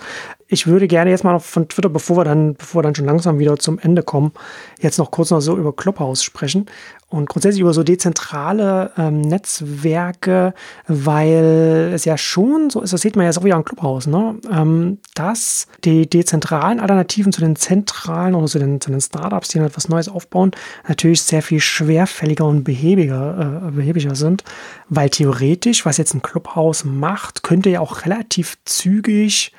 [0.50, 3.04] ich würde gerne jetzt mal noch von Twitter, bevor wir dann, bevor wir dann schon
[3.04, 4.32] langsam wieder zum Ende kommen,
[4.80, 6.66] jetzt noch kurz noch so über Clubhouse sprechen
[7.10, 10.54] und grundsätzlich über so dezentrale ähm, Netzwerke,
[10.86, 14.36] weil es ja schon so ist, das sieht man jetzt auch wieder an Clubhouse, ne?
[14.50, 19.58] Ähm, dass die dezentralen Alternativen zu den zentralen oder zu den, zu den Startups, die
[19.58, 20.52] etwas Neues aufbauen,
[20.86, 24.44] natürlich sehr viel schwerfälliger und behäbiger, äh, behäbiger sind,
[24.88, 29.52] weil theoretisch, was jetzt ein Clubhouse macht, könnte ja auch relativ zügig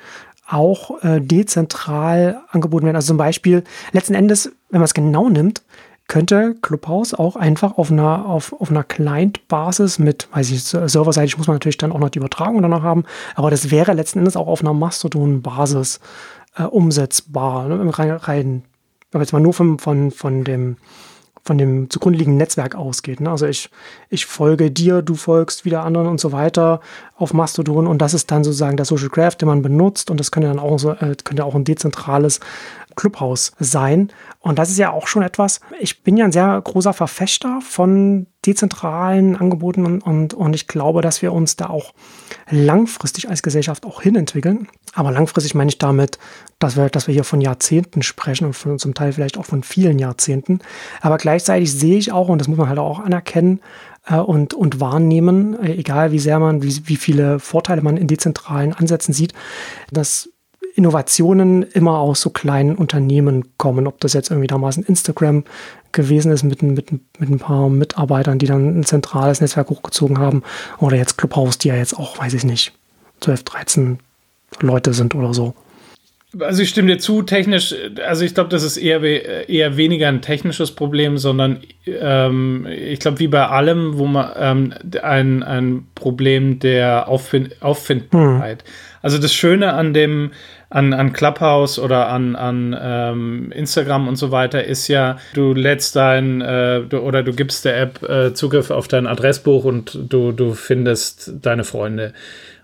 [0.50, 2.96] auch äh, dezentral angeboten werden.
[2.96, 5.62] Also zum Beispiel, letzten Endes, wenn man es genau nimmt,
[6.08, 11.46] könnte Clubhouse auch einfach auf einer, auf, auf einer Client-Basis mit, weiß ich, serverseitig muss
[11.46, 13.04] man natürlich dann auch noch die Übertragung danach haben,
[13.36, 16.00] aber das wäre letzten Endes auch auf einer Mastodon-Basis
[16.56, 17.68] äh, umsetzbar.
[17.68, 17.96] Ne?
[17.96, 18.62] Rein, rein,
[19.12, 20.76] wir jetzt mal nur von, von, von dem
[21.50, 23.20] von dem zugrunde liegenden Netzwerk ausgeht.
[23.20, 23.28] Ne?
[23.28, 23.70] Also ich,
[24.08, 26.78] ich folge dir, du folgst wieder anderen und so weiter
[27.16, 30.30] auf Mastodon und das ist dann sozusagen der Social Graph, den man benutzt und das
[30.30, 32.38] könnte dann auch so, äh, könnte auch ein dezentrales
[32.94, 34.12] Clubhouse sein.
[34.38, 38.28] Und das ist ja auch schon etwas, ich bin ja ein sehr großer Verfechter von
[38.46, 41.92] dezentralen Angeboten und, und, und ich glaube, dass wir uns da auch
[42.48, 44.68] langfristig als Gesellschaft auch hinentwickeln.
[44.94, 46.18] Aber langfristig meine ich damit,
[46.58, 49.62] dass wir, dass wir hier von Jahrzehnten sprechen und von, zum Teil vielleicht auch von
[49.62, 50.60] vielen Jahrzehnten.
[51.02, 53.60] Aber gleichzeitig sehe ich auch, und das muss man halt auch anerkennen,
[54.06, 58.06] äh, und, und wahrnehmen, äh, egal wie sehr man, wie, wie viele Vorteile man in
[58.06, 59.34] dezentralen Ansätzen sieht,
[59.92, 60.30] dass
[60.74, 63.86] Innovationen immer aus so kleinen Unternehmen kommen.
[63.86, 65.44] Ob das jetzt irgendwie damals ein Instagram
[65.92, 70.42] gewesen ist mit, mit, mit ein paar Mitarbeitern, die dann ein zentrales Netzwerk hochgezogen haben.
[70.78, 72.72] Oder jetzt Clubhouse, die ja jetzt auch, weiß ich nicht,
[73.20, 73.98] 12, 13
[74.60, 75.54] Leute sind oder so.
[76.38, 77.74] Also ich stimme dir zu, technisch,
[78.06, 79.02] also ich glaube, das ist eher,
[79.48, 84.74] eher weniger ein technisches Problem, sondern ähm, ich glaube, wie bei allem, wo man ähm,
[85.02, 88.62] ein, ein Problem der Auffind Auffindbarkeit.
[88.62, 88.70] Hm.
[89.02, 90.30] Also das Schöne an dem,
[90.70, 95.96] an, an Clubhouse oder an, an ähm, Instagram und so weiter ist ja, du lädst
[95.96, 100.30] dein äh, du, oder du gibst der App äh, Zugriff auf dein Adressbuch und du,
[100.30, 102.14] du findest deine Freunde.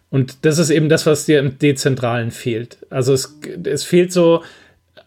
[0.09, 2.79] Und das ist eben das, was dir im Dezentralen fehlt.
[2.90, 4.42] Also es, es fehlt so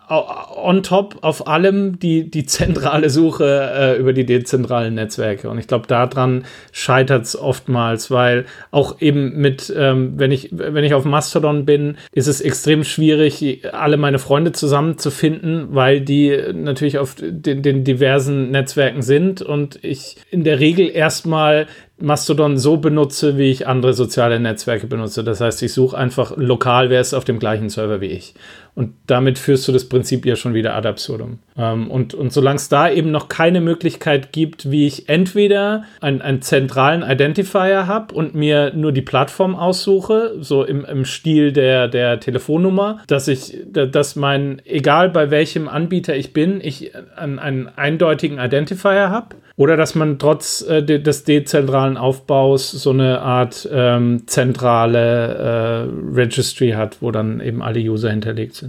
[0.09, 5.49] on top auf allem die, die zentrale Suche äh, über die dezentralen Netzwerke.
[5.49, 10.83] Und ich glaube, daran scheitert es oftmals, weil auch eben mit, ähm, wenn, ich, wenn
[10.83, 16.97] ich auf Mastodon bin, ist es extrem schwierig, alle meine Freunde zusammenzufinden, weil die natürlich
[16.97, 21.67] auf den, den diversen Netzwerken sind und ich in der Regel erstmal
[22.01, 25.23] Mastodon so benutze, wie ich andere soziale Netzwerke benutze.
[25.23, 28.33] Das heißt, ich suche einfach lokal, wer ist auf dem gleichen Server wie ich.
[28.79, 31.39] Und damit führst du das Prinzip ja schon wieder ad absurdum.
[31.57, 36.21] Ähm, und, und solange es da eben noch keine Möglichkeit gibt, wie ich entweder ein,
[36.21, 41.89] einen zentralen Identifier habe und mir nur die Plattform aussuche, so im, im Stil der,
[41.89, 47.67] der Telefonnummer, dass ich, dass mein, egal bei welchem Anbieter ich bin, ich einen, einen
[47.67, 53.67] eindeutigen Identifier habe oder dass man trotz äh, de des dezentralen Aufbaus so eine Art
[53.69, 58.68] ähm, zentrale äh, Registry hat, wo dann eben alle User hinterlegt sind.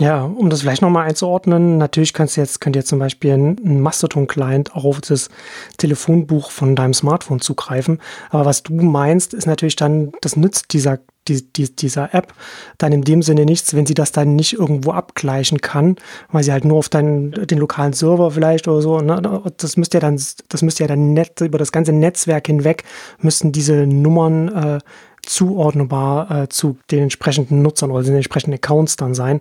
[0.00, 3.82] Ja, um das vielleicht nochmal einzuordnen, natürlich kannst du jetzt, könnt ihr zum Beispiel einen
[3.82, 5.28] Mastodon-Client auch auf das
[5.76, 8.00] Telefonbuch von deinem Smartphone zugreifen.
[8.30, 12.32] Aber was du meinst, ist natürlich dann, das nützt dieser, die, die, dieser App
[12.78, 15.96] dann in dem Sinne nichts, wenn sie das dann nicht irgendwo abgleichen kann,
[16.32, 19.42] weil sie halt nur auf deinen, den lokalen Server vielleicht oder so, ne?
[19.58, 22.84] das müsste ja dann, das müsste ja dann net, über das ganze Netzwerk hinweg
[23.18, 24.78] müssten diese Nummern äh,
[25.22, 29.40] zuordnbar äh, zu den entsprechenden Nutzern oder den entsprechenden Accounts dann sein.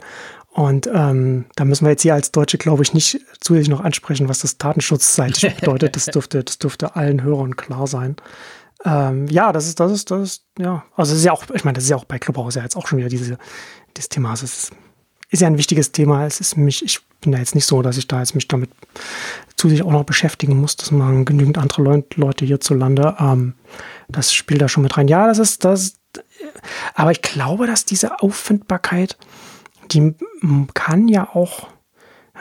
[0.51, 4.29] Und ähm, da müssen wir jetzt hier als Deutsche, glaube ich, nicht zusätzlich noch ansprechen,
[4.29, 5.95] was das datenschutzseitig bedeutet.
[5.95, 8.15] Das dürfte, das dürfte allen Hörern klar sein.
[8.83, 11.65] Ähm, ja, das ist, das ist, das ist, ja, also es ist ja auch, ich
[11.65, 13.37] meine, das ist ja auch bei Clubhouse ja jetzt auch schon wieder diese,
[13.95, 14.31] dieses Thema.
[14.31, 14.71] Also es ist,
[15.29, 16.25] ist ja ein wichtiges Thema.
[16.25, 18.69] Es ist mich, ich bin da jetzt nicht so, dass ich da jetzt mich damit
[19.55, 20.77] zusätzlich auch noch beschäftigen muss.
[20.77, 23.15] Das machen genügend andere Le Leute hierzulande.
[23.19, 23.53] Ähm,
[24.09, 25.07] das spielt da schon mit rein.
[25.07, 25.95] Ja, das ist, das,
[26.95, 29.17] aber ich glaube, dass diese Auffindbarkeit,
[29.91, 30.15] die
[30.73, 31.67] kann ja auch,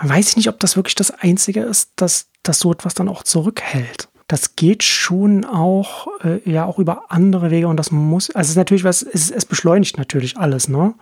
[0.03, 3.23] weiß ich nicht, ob das wirklich das Einzige ist, dass, dass so etwas dann auch
[3.23, 4.09] zurückhält.
[4.27, 8.51] Das geht schon auch, äh, ja, auch über andere Wege und das muss, also es
[8.51, 10.95] ist natürlich was, es, es beschleunigt natürlich alles, ne?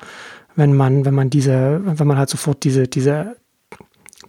[0.54, 3.36] Wenn man, wenn man diese, wenn man halt sofort diese, diese,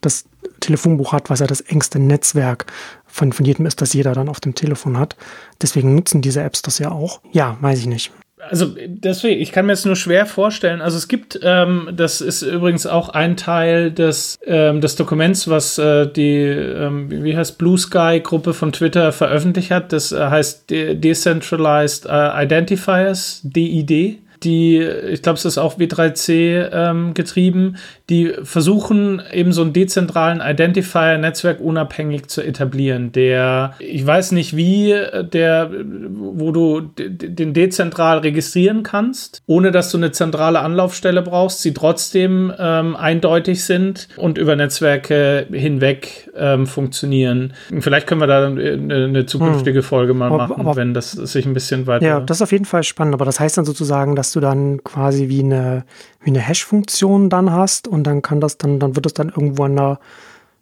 [0.02, 0.26] das
[0.60, 2.66] Telefonbuch hat, was ja das engste Netzwerk
[3.08, 5.16] von, von jedem ist, das jeder dann auf dem Telefon hat.
[5.62, 7.22] Deswegen nutzen diese Apps das ja auch.
[7.32, 8.12] Ja, weiß ich nicht
[8.50, 10.82] also deswegen, ich kann mir das nur schwer vorstellen.
[10.82, 15.78] Also es gibt, ähm, das ist übrigens auch ein Teil des, ähm, des Dokuments, was
[15.78, 19.92] äh, die, ähm, wie heißt Blue Sky Gruppe von Twitter veröffentlicht hat.
[19.94, 26.70] Das äh, heißt De Decentralized äh, Identifiers, DID die, ich glaube, es ist auch W3C
[26.72, 27.78] ähm, getrieben,
[28.10, 34.96] die versuchen eben so einen dezentralen Identifier netzwerkunabhängig zu etablieren, der, ich weiß nicht wie,
[35.32, 35.70] der,
[36.14, 42.54] wo du den dezentral registrieren kannst, ohne dass du eine zentrale Anlaufstelle brauchst, sie trotzdem
[42.58, 47.54] ähm, eindeutig sind und über Netzwerke hinweg ähm, funktionieren.
[47.80, 49.84] Vielleicht können wir da eine, eine zukünftige hm.
[49.84, 52.06] Folge mal aber, machen, aber, wenn das sich ein bisschen weiter.
[52.06, 54.84] Ja, das ist auf jeden Fall spannend, aber das heißt dann sozusagen, dass du dann
[54.84, 55.84] quasi wie eine,
[56.28, 59.64] wie eine Hash-Funktion dann hast und dann kann das dann, dann wird es dann irgendwo
[59.64, 60.00] an einer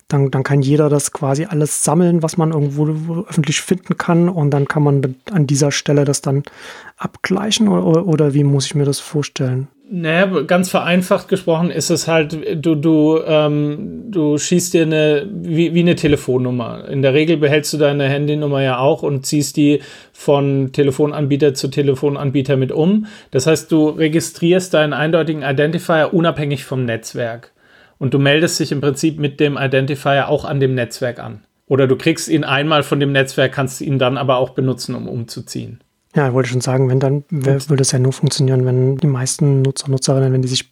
[0.07, 4.51] Dann, dann kann jeder das quasi alles sammeln, was man irgendwo öffentlich finden kann und
[4.51, 6.43] dann kann man an dieser Stelle das dann
[6.97, 9.67] abgleichen oder, oder wie muss ich mir das vorstellen?
[9.89, 15.75] Naja, ganz vereinfacht gesprochen ist es halt, du, du, ähm, du schießt dir eine, wie,
[15.75, 16.87] wie eine Telefonnummer.
[16.89, 21.67] In der Regel behältst du deine Handynummer ja auch und ziehst die von Telefonanbieter zu
[21.67, 23.05] Telefonanbieter mit um.
[23.29, 27.51] Das heißt, du registrierst deinen eindeutigen Identifier unabhängig vom Netzwerk.
[28.05, 31.43] Und du meldest dich im Prinzip mit dem Identifier auch an dem Netzwerk an.
[31.65, 35.07] Oder du kriegst ihn einmal von dem Netzwerk, kannst ihn dann aber auch benutzen, um
[35.07, 35.83] umzuziehen.
[36.15, 39.63] Ja, ich wollte schon sagen, wenn dann würde es ja nur funktionieren, wenn die meisten
[39.63, 40.71] Nutzer, Nutzerinnen, wenn die sich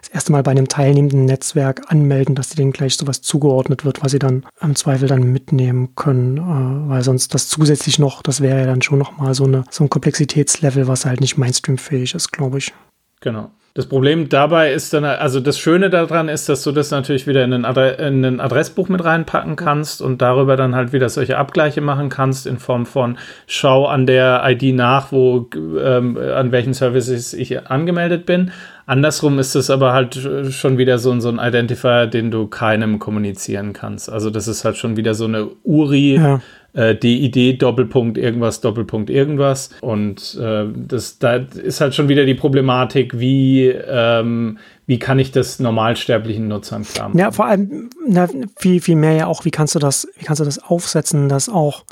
[0.00, 4.12] das erste Mal bei einem teilnehmenden Netzwerk anmelden, dass denen gleich sowas zugeordnet wird, was
[4.12, 8.60] sie dann im Zweifel dann mitnehmen können, äh, weil sonst das zusätzlich noch, das wäre
[8.60, 12.56] ja dann schon nochmal so, eine, so ein Komplexitätslevel, was halt nicht Mainstream-fähig ist, glaube
[12.56, 12.72] ich.
[13.20, 13.50] Genau.
[13.76, 17.42] Das Problem dabei ist dann, also das Schöne daran ist, dass du das natürlich wieder
[17.42, 21.38] in ein, Adre in ein Adressbuch mit reinpacken kannst und darüber dann halt wieder solche
[21.38, 26.72] Abgleiche machen kannst in Form von schau an der ID nach, wo ähm, an welchen
[26.72, 28.52] Services ich angemeldet bin.
[28.86, 30.14] Andersrum ist es aber halt
[30.50, 34.10] schon wieder so, so ein Identifier, den du keinem kommunizieren kannst.
[34.10, 36.16] Also das ist halt schon wieder so eine URI.
[36.16, 36.40] Ja
[36.74, 42.34] äh, DID Doppelpunkt irgendwas Doppelpunkt irgendwas und äh, das da ist halt schon wieder die
[42.34, 47.18] Problematik, wie ähm, wie kann ich das normalsterblichen Nutzern klar machen?
[47.18, 50.40] Ja, vor allem na, viel viel mehr ja auch, wie kannst du das wie kannst
[50.40, 51.84] du das aufsetzen, dass auch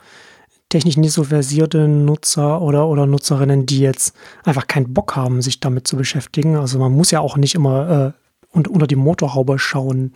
[0.73, 5.61] technisch nicht so versierte Nutzer oder, oder Nutzerinnen, die jetzt einfach keinen Bock haben, sich
[5.61, 6.57] damit zu beschäftigen.
[6.57, 10.13] Also man muss ja auch nicht immer äh, unter, unter die Motorhaube schauen,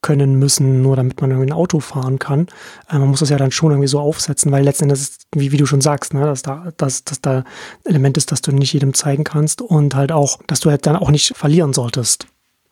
[0.00, 2.46] können müssen, nur damit man irgendwie ein Auto fahren kann.
[2.88, 5.56] Äh, man muss das ja dann schon irgendwie so aufsetzen, weil letztendlich ist, wie, wie
[5.56, 7.42] du schon sagst, ne, dass da, dass, dass da
[7.84, 10.94] Element ist, das du nicht jedem zeigen kannst und halt auch, dass du halt dann
[10.94, 12.28] auch nicht verlieren solltest.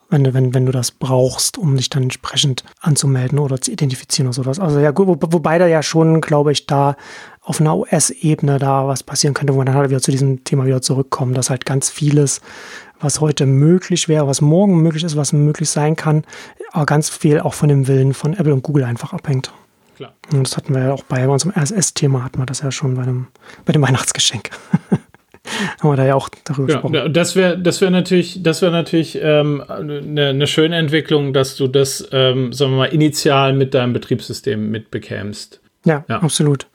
[0.09, 4.29] Wenn du, wenn, wenn du das brauchst, um dich dann entsprechend anzumelden oder zu identifizieren
[4.29, 4.61] oder sowas.
[4.61, 6.97] Also ja, wo, wobei da ja schon, glaube ich, da
[7.43, 10.65] auf einer US-Ebene da was passieren könnte, wo man dann halt wieder zu diesem Thema
[10.65, 12.41] wieder zurückkommen, dass halt ganz vieles
[13.01, 16.25] was heute möglich wäre, was morgen möglich ist, was möglich sein kann,
[16.73, 19.53] aber ganz viel auch von dem Willen von Apple und Google einfach abhängt.
[19.97, 20.13] Klar.
[20.33, 23.05] Und das hatten wir ja auch bei unserem RSS-Thema, hatten wir das ja schon bei
[23.05, 23.29] dem,
[23.65, 24.51] bei dem Weihnachtsgeschenk.
[25.81, 27.13] haben wir da ja auch darüber ja, gesprochen.
[27.13, 31.69] Das wäre das wär natürlich, das wär natürlich ähm, eine, eine schöne Entwicklung, dass du
[31.69, 35.61] das, ähm, sagen wir mal, initial mit deinem Betriebssystem mitbekämst.
[35.85, 36.19] Ja, ja.
[36.21, 36.67] absolut.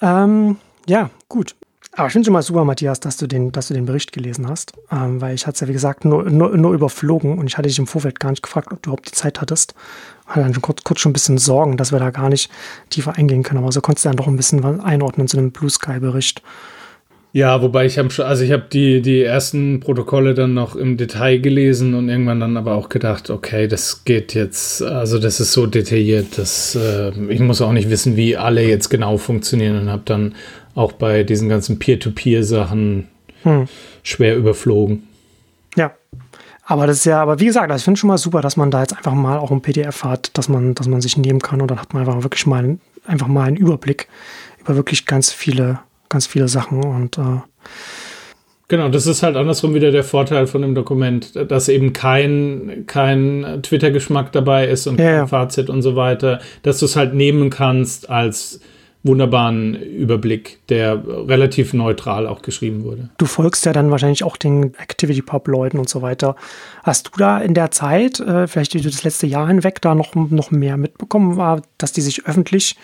[0.00, 1.54] Ähm, ja, gut.
[1.96, 4.48] Aber ich finde schon mal super, Matthias, dass du den, dass du den Bericht gelesen
[4.48, 7.56] hast, ähm, weil ich hatte es ja, wie gesagt, nur, nur, nur, überflogen und ich
[7.56, 9.74] hatte dich im Vorfeld gar nicht gefragt, ob du überhaupt die Zeit hattest.
[10.26, 12.50] Hatte dann schon kurz, kurz schon ein bisschen Sorgen, dass wir da gar nicht
[12.90, 15.52] tiefer eingehen können, aber so konntest du dann doch ein bisschen was einordnen zu dem
[15.52, 16.42] Blue Sky-Bericht.
[17.34, 21.38] Ja, wobei ich habe also ich habe die, die ersten Protokolle dann noch im Detail
[21.38, 25.66] gelesen und irgendwann dann aber auch gedacht, okay, das geht jetzt, also das ist so
[25.66, 30.02] detailliert, dass äh, ich muss auch nicht wissen, wie alle jetzt genau funktionieren und habe
[30.04, 30.36] dann
[30.76, 33.08] auch bei diesen ganzen Peer-to-Peer-Sachen
[33.42, 33.66] hm.
[34.04, 35.02] schwer überflogen.
[35.74, 35.90] Ja.
[36.64, 38.70] Aber das ist ja, aber wie gesagt, also ich finde schon mal super, dass man
[38.70, 41.60] da jetzt einfach mal auch ein PDF hat, dass man, dass man sich nehmen kann
[41.60, 44.06] und dann hat man einfach wirklich mal einfach mal einen Überblick
[44.60, 45.80] über wirklich ganz viele,
[46.14, 47.40] ganz viele Sachen und äh,
[48.68, 53.60] Genau, das ist halt andersrum wieder der Vorteil von dem Dokument, dass eben kein, kein
[53.62, 55.26] Twitter-Geschmack dabei ist und ja, ja.
[55.26, 58.60] Fazit und so weiter, dass du es halt nehmen kannst als
[59.02, 63.10] wunderbaren Überblick, der relativ neutral auch geschrieben wurde.
[63.18, 66.34] Du folgst ja dann wahrscheinlich auch den Activity Pub Leuten und so weiter.
[66.82, 70.50] Hast du da in der Zeit, äh, vielleicht das letzte Jahr hinweg, da noch, noch
[70.50, 72.76] mehr mitbekommen, war, dass die sich öffentlich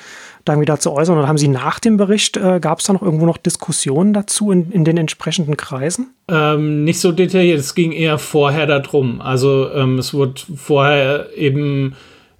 [0.44, 1.18] dann wieder zu äußern?
[1.18, 4.50] Oder haben sie nach dem Bericht, äh, gab es da noch irgendwo noch Diskussionen dazu
[4.50, 6.14] in, in den entsprechenden Kreisen?
[6.28, 9.20] Ähm, nicht so detailliert, es ging eher vorher darum.
[9.20, 11.94] Also ähm, es wurde vorher eben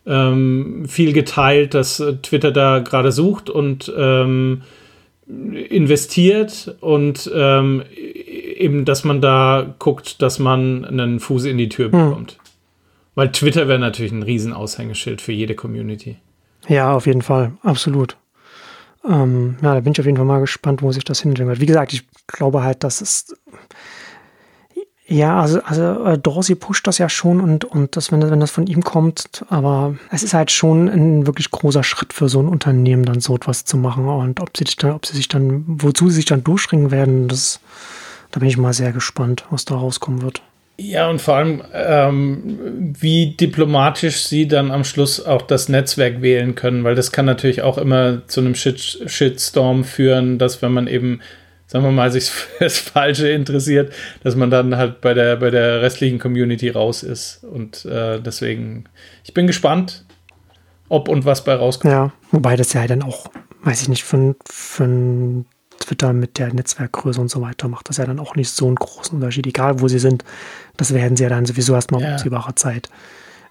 [0.06, 4.62] ähm, viel geteilt, dass äh, Twitter da gerade sucht und ähm,
[5.26, 11.92] investiert und ähm, eben, dass man da guckt, dass man einen Fuß in die Tür
[11.92, 11.92] hm.
[11.92, 12.32] bekommt.
[12.32, 12.38] Hm.
[13.14, 16.16] Weil Twitter wäre natürlich ein Riesenaushängeschild für jede Community.
[16.68, 18.16] Ja, auf jeden Fall, absolut.
[19.08, 21.60] Ähm, ja, da bin ich auf jeden Fall mal gespannt, wo sich das hinentwickelt.
[21.60, 23.34] Wie gesagt, ich glaube halt, dass es
[25.10, 28.52] ja, also, also äh, Dorsey pusht das ja schon und, und das, wenn, wenn das
[28.52, 32.46] von ihm kommt, aber es ist halt schon ein wirklich großer Schritt für so ein
[32.46, 34.06] Unternehmen, dann so etwas zu machen.
[34.06, 37.26] Und ob sie sich dann, ob sie sich dann, wozu sie sich dann durchringen werden,
[37.26, 37.58] das,
[38.30, 40.42] da bin ich mal sehr gespannt, was da rauskommen wird.
[40.82, 46.54] Ja, und vor allem, ähm, wie diplomatisch sie dann am Schluss auch das Netzwerk wählen
[46.54, 50.86] können, weil das kann natürlich auch immer zu einem Shit Shitstorm führen, dass wenn man
[50.86, 51.20] eben
[51.66, 55.82] sagen wir mal, sich fürs Falsche interessiert, dass man dann halt bei der, bei der
[55.82, 57.44] restlichen Community raus ist.
[57.44, 58.84] Und äh, deswegen,
[59.22, 60.06] ich bin gespannt.
[60.88, 61.92] ob und was bei rauskommt.
[61.92, 63.26] Ja, wobei das ja dann auch,
[63.62, 65.44] weiß ich nicht, für, für
[65.80, 68.76] Twitter mit der Netzwerkgröße und so weiter macht das ja dann auch nicht so einen
[68.76, 70.24] großen Unterschied, egal wo sie sind.
[70.80, 72.12] Das werden sie ja dann sowieso erstmal ja.
[72.12, 72.88] absehbarer Zeit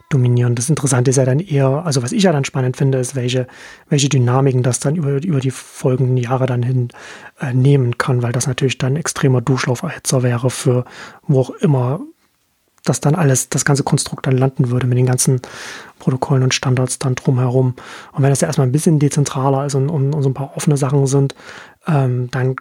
[0.10, 0.56] dominieren.
[0.56, 3.46] Das Interessante ist ja dann eher, also was ich ja dann spannend finde, ist, welche,
[3.88, 6.90] welche Dynamiken das dann über, über die folgenden Jahre dann hin
[7.40, 10.86] äh, nehmen kann, weil das natürlich dann extremer Durchlauferhitzer wäre für
[11.28, 12.00] wo auch immer
[12.84, 15.42] das dann alles, das ganze Konstrukt dann landen würde mit den ganzen
[16.00, 17.76] Protokollen und Standards dann drumherum.
[18.14, 20.56] Und wenn das ja erstmal ein bisschen dezentraler ist und, und, und so ein paar
[20.58, 21.36] offene Sachen sind,
[21.86, 22.56] ähm, dann,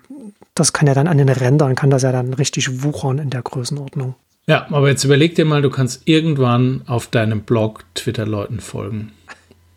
[0.54, 3.40] das kann ja dann an den Rändern, kann das ja dann richtig wuchern in der
[3.40, 4.16] Größenordnung.
[4.48, 9.12] Ja, aber jetzt überleg dir mal, du kannst irgendwann auf deinem Blog Twitter-Leuten folgen.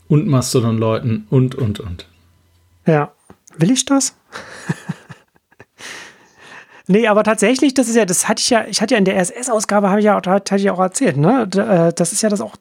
[0.07, 2.07] Und Mastodon-Leuten und, und, und.
[2.86, 3.11] Ja.
[3.57, 4.15] Will ich das?
[6.88, 9.15] Nee, aber tatsächlich, das ist ja, das hatte ich ja, ich hatte ja in der
[9.15, 11.47] RSS-Ausgabe, habe ich ja, hatte ich auch erzählt, ne?
[11.55, 12.57] Äh, das ist ja das auch,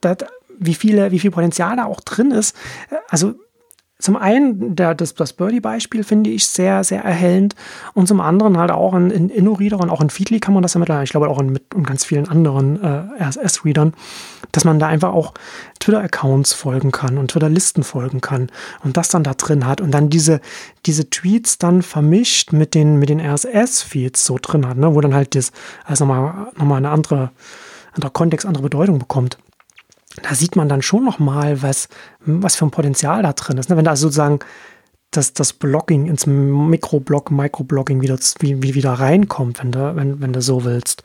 [0.56, 2.54] wie viele, wie viel Potenzial da auch drin ist.
[3.08, 3.34] Also
[4.00, 7.54] zum einen der, das, das Birdie-Beispiel finde ich sehr, sehr erhellend
[7.94, 10.74] und zum anderen halt auch in, in InnoReader und auch in Feedly kann man das
[10.74, 13.94] ja mittlerweile, ich glaube auch in, mit und ganz vielen anderen äh, RSS-Readern,
[14.52, 15.34] dass man da einfach auch
[15.78, 18.50] Twitter-Accounts folgen kann und Twitter-Listen folgen kann
[18.82, 20.40] und das dann da drin hat und dann diese,
[20.86, 25.14] diese Tweets dann vermischt mit den, mit den RSS-Feeds so drin hat, ne, wo dann
[25.14, 25.52] halt das
[25.84, 27.30] also nochmal, nochmal eine andere,
[27.92, 29.38] anderer Kontext, andere Bedeutung bekommt
[30.22, 31.88] da sieht man dann schon noch mal, was,
[32.24, 33.70] was für ein Potenzial da drin ist.
[33.70, 33.76] Ne?
[33.76, 34.40] Wenn da sozusagen
[35.10, 40.32] das, das Blogging ins Mikroblog, Microblogging wieder, wie, wie wieder reinkommt, wenn du, wenn, wenn
[40.32, 41.02] du so willst.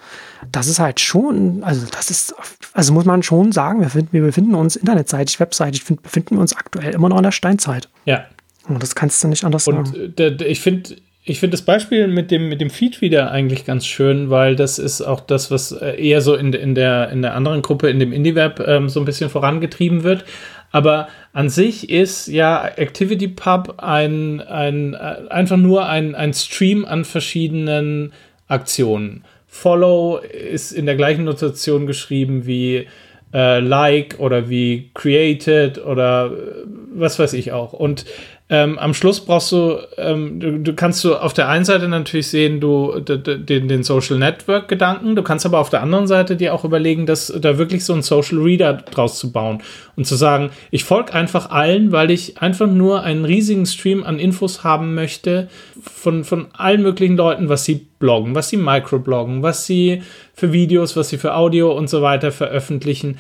[0.52, 2.36] Das ist halt schon, also das ist,
[2.74, 6.42] also muss man schon sagen, wir, finden, wir befinden uns internetseitig, webseitig, find, befinden wir
[6.42, 7.90] uns aktuell immer noch in der Steinzeit.
[8.06, 8.26] Ja.
[8.68, 10.14] Und das kannst du nicht anders Und sagen.
[10.18, 10.98] Und ich finde,
[11.28, 14.78] ich finde das Beispiel mit dem, mit dem Feed wieder eigentlich ganz schön, weil das
[14.78, 18.00] ist auch das, was äh, eher so in, in, der, in der anderen Gruppe, in
[18.00, 20.24] dem Indie-Web, ähm, so ein bisschen vorangetrieben wird.
[20.72, 24.98] Aber an sich ist ja ActivityPub ein, ein, äh,
[25.30, 28.14] einfach nur ein, ein Stream an verschiedenen
[28.48, 29.24] Aktionen.
[29.48, 32.88] Follow ist in der gleichen Notation geschrieben wie
[33.34, 37.74] äh, Like oder wie Created oder äh, was weiß ich auch.
[37.74, 38.06] Und
[38.48, 42.28] ähm, am Schluss brauchst du, ähm, du, du, kannst du auf der einen Seite natürlich
[42.28, 46.54] sehen, du den, den Social Network Gedanken, du kannst aber auf der anderen Seite dir
[46.54, 49.64] auch überlegen, dass da wirklich so ein Social Reader draus zu bauen
[49.96, 54.20] und zu sagen, ich folge einfach allen, weil ich einfach nur einen riesigen Stream an
[54.20, 55.48] Infos haben möchte
[55.82, 60.04] von, von allen möglichen Leuten, was sie bloggen, was sie microbloggen, was sie
[60.36, 63.18] für Videos, was sie für Audio und so weiter veröffentlichen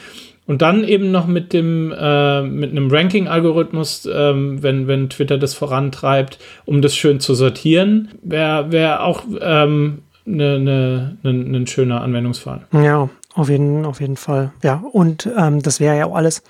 [0.48, 5.54] und dann eben noch mit dem äh, mit einem Ranking-Algorithmus, ähm, wenn, wenn Twitter das
[5.54, 12.02] vorantreibt, um das schön zu sortieren, wäre wär auch ähm, ne, ne, ne, ein schöner
[12.02, 12.68] Anwendungsfall.
[12.72, 14.52] Ja, auf jeden, auf jeden Fall.
[14.64, 16.44] Ja, und ähm, das wäre ja auch alles,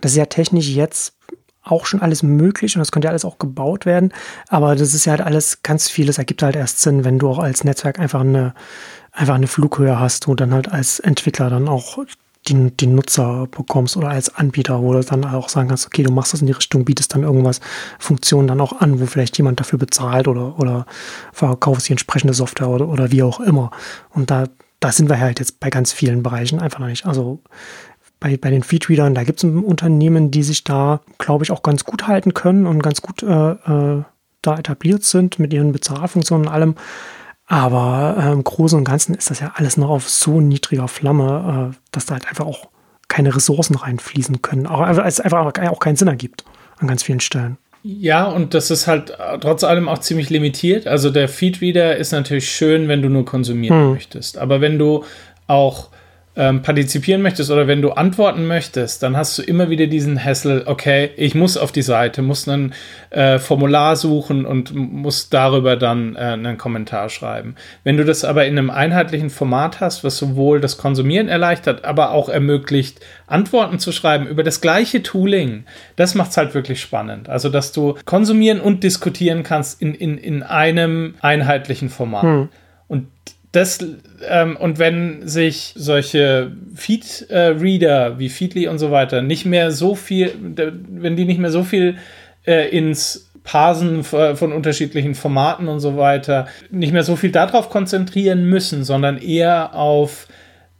[0.00, 1.14] das ist ja technisch jetzt
[1.62, 4.12] auch schon alles möglich und das könnte ja alles auch gebaut werden.
[4.48, 7.38] Aber das ist ja halt alles ganz vieles ergibt halt erst Sinn, wenn du auch
[7.38, 8.54] als Netzwerk einfach eine,
[9.12, 11.98] einfach eine Flughöhe hast, wo dann halt als Entwickler dann auch
[12.48, 16.12] die, die Nutzer bekommst oder als Anbieter, wo du dann auch sagen kannst, okay, du
[16.12, 17.60] machst das in die Richtung, bietest dann irgendwas,
[17.98, 20.86] Funktionen dann auch an, wo vielleicht jemand dafür bezahlt oder, oder
[21.32, 23.70] verkaufst die entsprechende Software oder, oder wie auch immer.
[24.10, 24.44] Und da,
[24.80, 27.06] da sind wir halt jetzt bei ganz vielen Bereichen einfach noch nicht.
[27.06, 27.40] Also
[28.20, 31.84] bei, bei den Feedreadern, da gibt es Unternehmen, die sich da, glaube ich, auch ganz
[31.84, 34.02] gut halten können und ganz gut äh, äh,
[34.42, 36.74] da etabliert sind mit ihren Bezahlfunktionen und allem.
[37.54, 41.70] Aber äh, im Großen und Ganzen ist das ja alles noch auf so niedriger Flamme,
[41.72, 42.66] äh, dass da halt einfach auch
[43.06, 44.66] keine Ressourcen reinfließen können.
[44.66, 46.44] Auch, es einfach auch keinen Sinn ergibt
[46.80, 47.56] an ganz vielen Stellen.
[47.84, 50.88] Ja, und das ist halt äh, trotz allem auch ziemlich limitiert.
[50.88, 53.92] Also der Feed-Reader ist natürlich schön, wenn du nur konsumieren hm.
[53.92, 54.36] möchtest.
[54.36, 55.04] Aber wenn du
[55.46, 55.90] auch
[56.36, 60.64] ähm, partizipieren möchtest oder wenn du antworten möchtest, dann hast du immer wieder diesen Hassel,
[60.66, 62.74] okay, ich muss auf die Seite, muss ein
[63.10, 67.54] äh, Formular suchen und muss darüber dann äh, einen Kommentar schreiben.
[67.84, 72.10] Wenn du das aber in einem einheitlichen Format hast, was sowohl das Konsumieren erleichtert, aber
[72.10, 75.64] auch ermöglicht, Antworten zu schreiben über das gleiche Tooling,
[75.94, 77.28] das macht es halt wirklich spannend.
[77.28, 82.22] Also, dass du konsumieren und diskutieren kannst in, in, in einem einheitlichen Format.
[82.22, 82.48] Hm.
[82.88, 83.06] Und
[83.54, 83.78] das,
[84.28, 89.94] ähm, und wenn sich solche Feed-Reader äh, wie Feedly und so weiter nicht mehr so
[89.94, 91.96] viel, wenn die nicht mehr so viel
[92.46, 98.48] äh, ins Parsen von unterschiedlichen Formaten und so weiter, nicht mehr so viel darauf konzentrieren
[98.48, 100.28] müssen, sondern eher auf,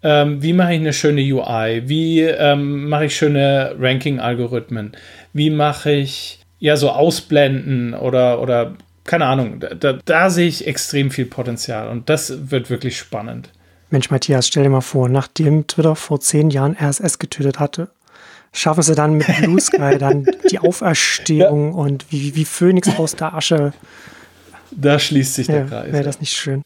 [0.02, 4.92] ähm, wie mache ich eine schöne UI, wie ähm, mache ich schöne Ranking-Algorithmen,
[5.34, 11.10] wie mache ich ja so Ausblenden oder, oder keine Ahnung, da, da, sehe ich extrem
[11.10, 13.50] viel Potenzial und das wird wirklich spannend.
[13.90, 17.88] Mensch, Matthias, stell dir mal vor, nachdem Twitter vor zehn Jahren RSS getötet hatte,
[18.52, 21.74] schaffen sie dann mit Blue Sky dann die Auferstehung ja.
[21.74, 23.72] und wie, wie Phönix aus der Asche.
[24.70, 25.92] Da schließt sich der ja, Kreis.
[25.92, 26.64] Wäre das nicht schön?